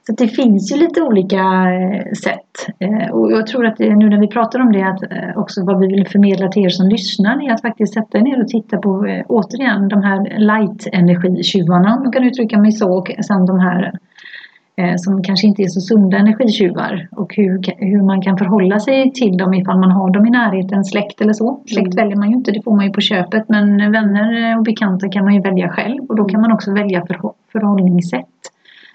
[0.07, 2.67] Så det finns ju lite olika eh, sätt.
[2.79, 5.81] Eh, Och jag tror att nu när vi pratar om det att eh, också vad
[5.81, 8.77] vi vill förmedla till er som lyssnar är att faktiskt sätta er ner och titta
[8.79, 13.99] på återigen de här light-energitjuvarna om jag kan uttrycka mig så och sen de här
[14.99, 19.37] som kanske inte är så sunda energitjuvar och hur, hur man kan förhålla sig till
[19.37, 21.61] dem ifall man har dem i närheten, släkt eller så.
[21.67, 21.97] Släkt Mm.
[21.97, 25.09] väljer man ju inte, det får man ju på köpet men vänner eh, och bekanta
[25.09, 28.27] kan man ju välja själv och då kan man också välja förhå- förhållningssätt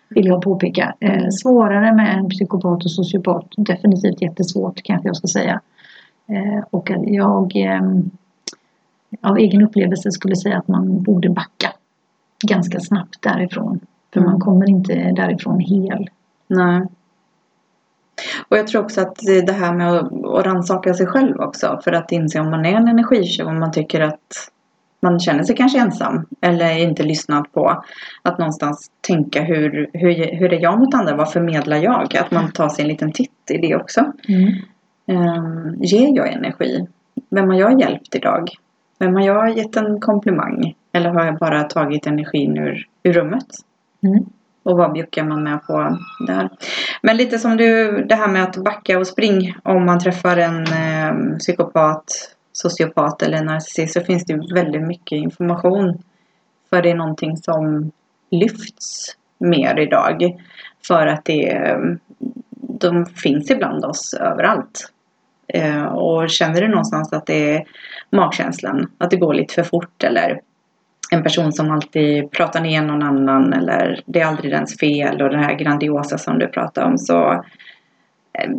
[0.09, 0.93] vill jag påpeka.
[0.99, 3.45] Eh, svårare med en psykopat och sociopat.
[3.57, 5.61] Definitivt jättesvårt kanske jag ska säga.
[6.27, 7.81] Eh, och jag eh,
[9.21, 11.69] av egen upplevelse skulle säga att man borde backa
[12.47, 13.79] ganska snabbt därifrån.
[14.13, 14.31] För Mm.
[14.31, 16.09] man kommer inte därifrån hel.
[16.47, 16.81] Nej.
[18.47, 21.39] Och jag tror också att det är det här med att, att rannsaka sig själv
[21.39, 21.79] också.
[21.83, 24.51] För att inse om man är en energitjuv, om man tycker att
[24.99, 27.83] man känner sig kanske ensam eller inte lyssnad på.
[28.21, 31.15] Att någonstans tänka hur, hur, hur är jag mot andra?
[31.15, 32.17] Vad förmedlar jag?
[32.17, 34.01] Att man tar sig en liten titt i det också.
[35.07, 36.87] Um, ger jag energi?
[37.29, 38.49] Vem har jag hjälpt idag?
[38.99, 40.73] Vem har jag gett en komplimang?
[40.91, 43.47] Eller har jag bara tagit energin ur, ur rummet?
[44.03, 44.25] Mm.
[44.63, 45.97] Och vad bjuckar man med på
[46.27, 46.49] där?
[47.01, 50.63] Men lite som du, det här med att backa och spring om man träffar en
[50.63, 56.03] eh, psykopat, sociopat eller narcissist så finns det väldigt mycket information.
[56.69, 57.91] För det är någonting som
[58.31, 60.39] lyfts mer idag.
[60.87, 61.77] För att det,
[62.79, 64.91] de finns ibland oss överallt.
[65.47, 67.65] Eh, och känner du någonstans att det är
[68.09, 70.41] magkänslan, att det går lite för fort eller
[71.13, 75.29] en person som alltid pratar ner någon annan eller det är aldrig dens fel och
[75.29, 77.31] det här grandiosa som du pratar om så
[78.39, 78.51] eh,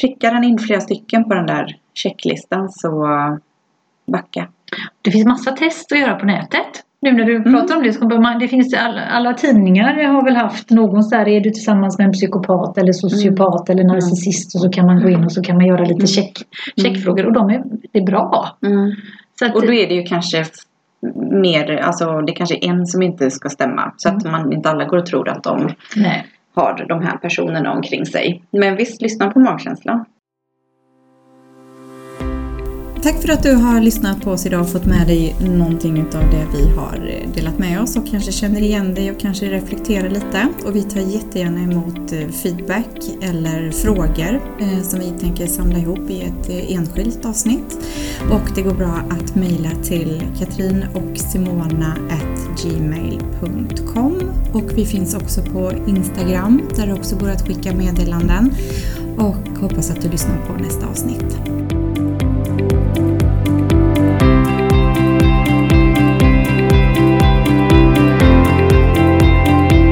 [0.00, 3.06] prickar den in flera stycken på den där checklistan så
[4.12, 4.48] backa.
[5.02, 6.84] Det finns massa test att göra på nätet.
[7.02, 7.52] Nu när du Mm.
[7.52, 11.16] pratar om det så man, det finns alla, alla tidningar har väl haft någon så
[11.16, 15.02] här, är du tillsammans med en psykopat eller sociopat eller narcissist och så kan man
[15.02, 16.06] gå in och så kan man göra lite Mm.
[16.06, 16.32] check,
[16.76, 18.56] checkfrågor och de är, det är bra.
[19.38, 20.44] Så att, Och då är det ju kanske
[21.30, 23.92] mer, alltså det kanske är en som inte ska stämma.
[23.96, 26.26] Så att man inte alla går och tror att de nej.
[26.54, 28.42] har de här personerna omkring sig.
[28.50, 30.04] Men visst, lyssna på magkänslan.
[33.02, 36.22] Tack för att du har lyssnat på oss idag och fått med dig någonting utav
[36.30, 40.48] det vi har delat med oss och kanske känner igen dig och kanske reflekterar lite.
[40.64, 42.86] Och vi tar jättegärna emot eh, feedback
[43.22, 47.78] eller frågor eh, som vi tänker samla ihop i ett eh, enskilt avsnitt.
[48.30, 51.96] Och det går bra att mejla till katrin och simona
[52.62, 54.20] gmail.com
[54.52, 58.54] och vi finns också på Instagram där det också går att skicka meddelanden
[59.18, 61.40] och hoppas att du lyssnar på nästa avsnitt.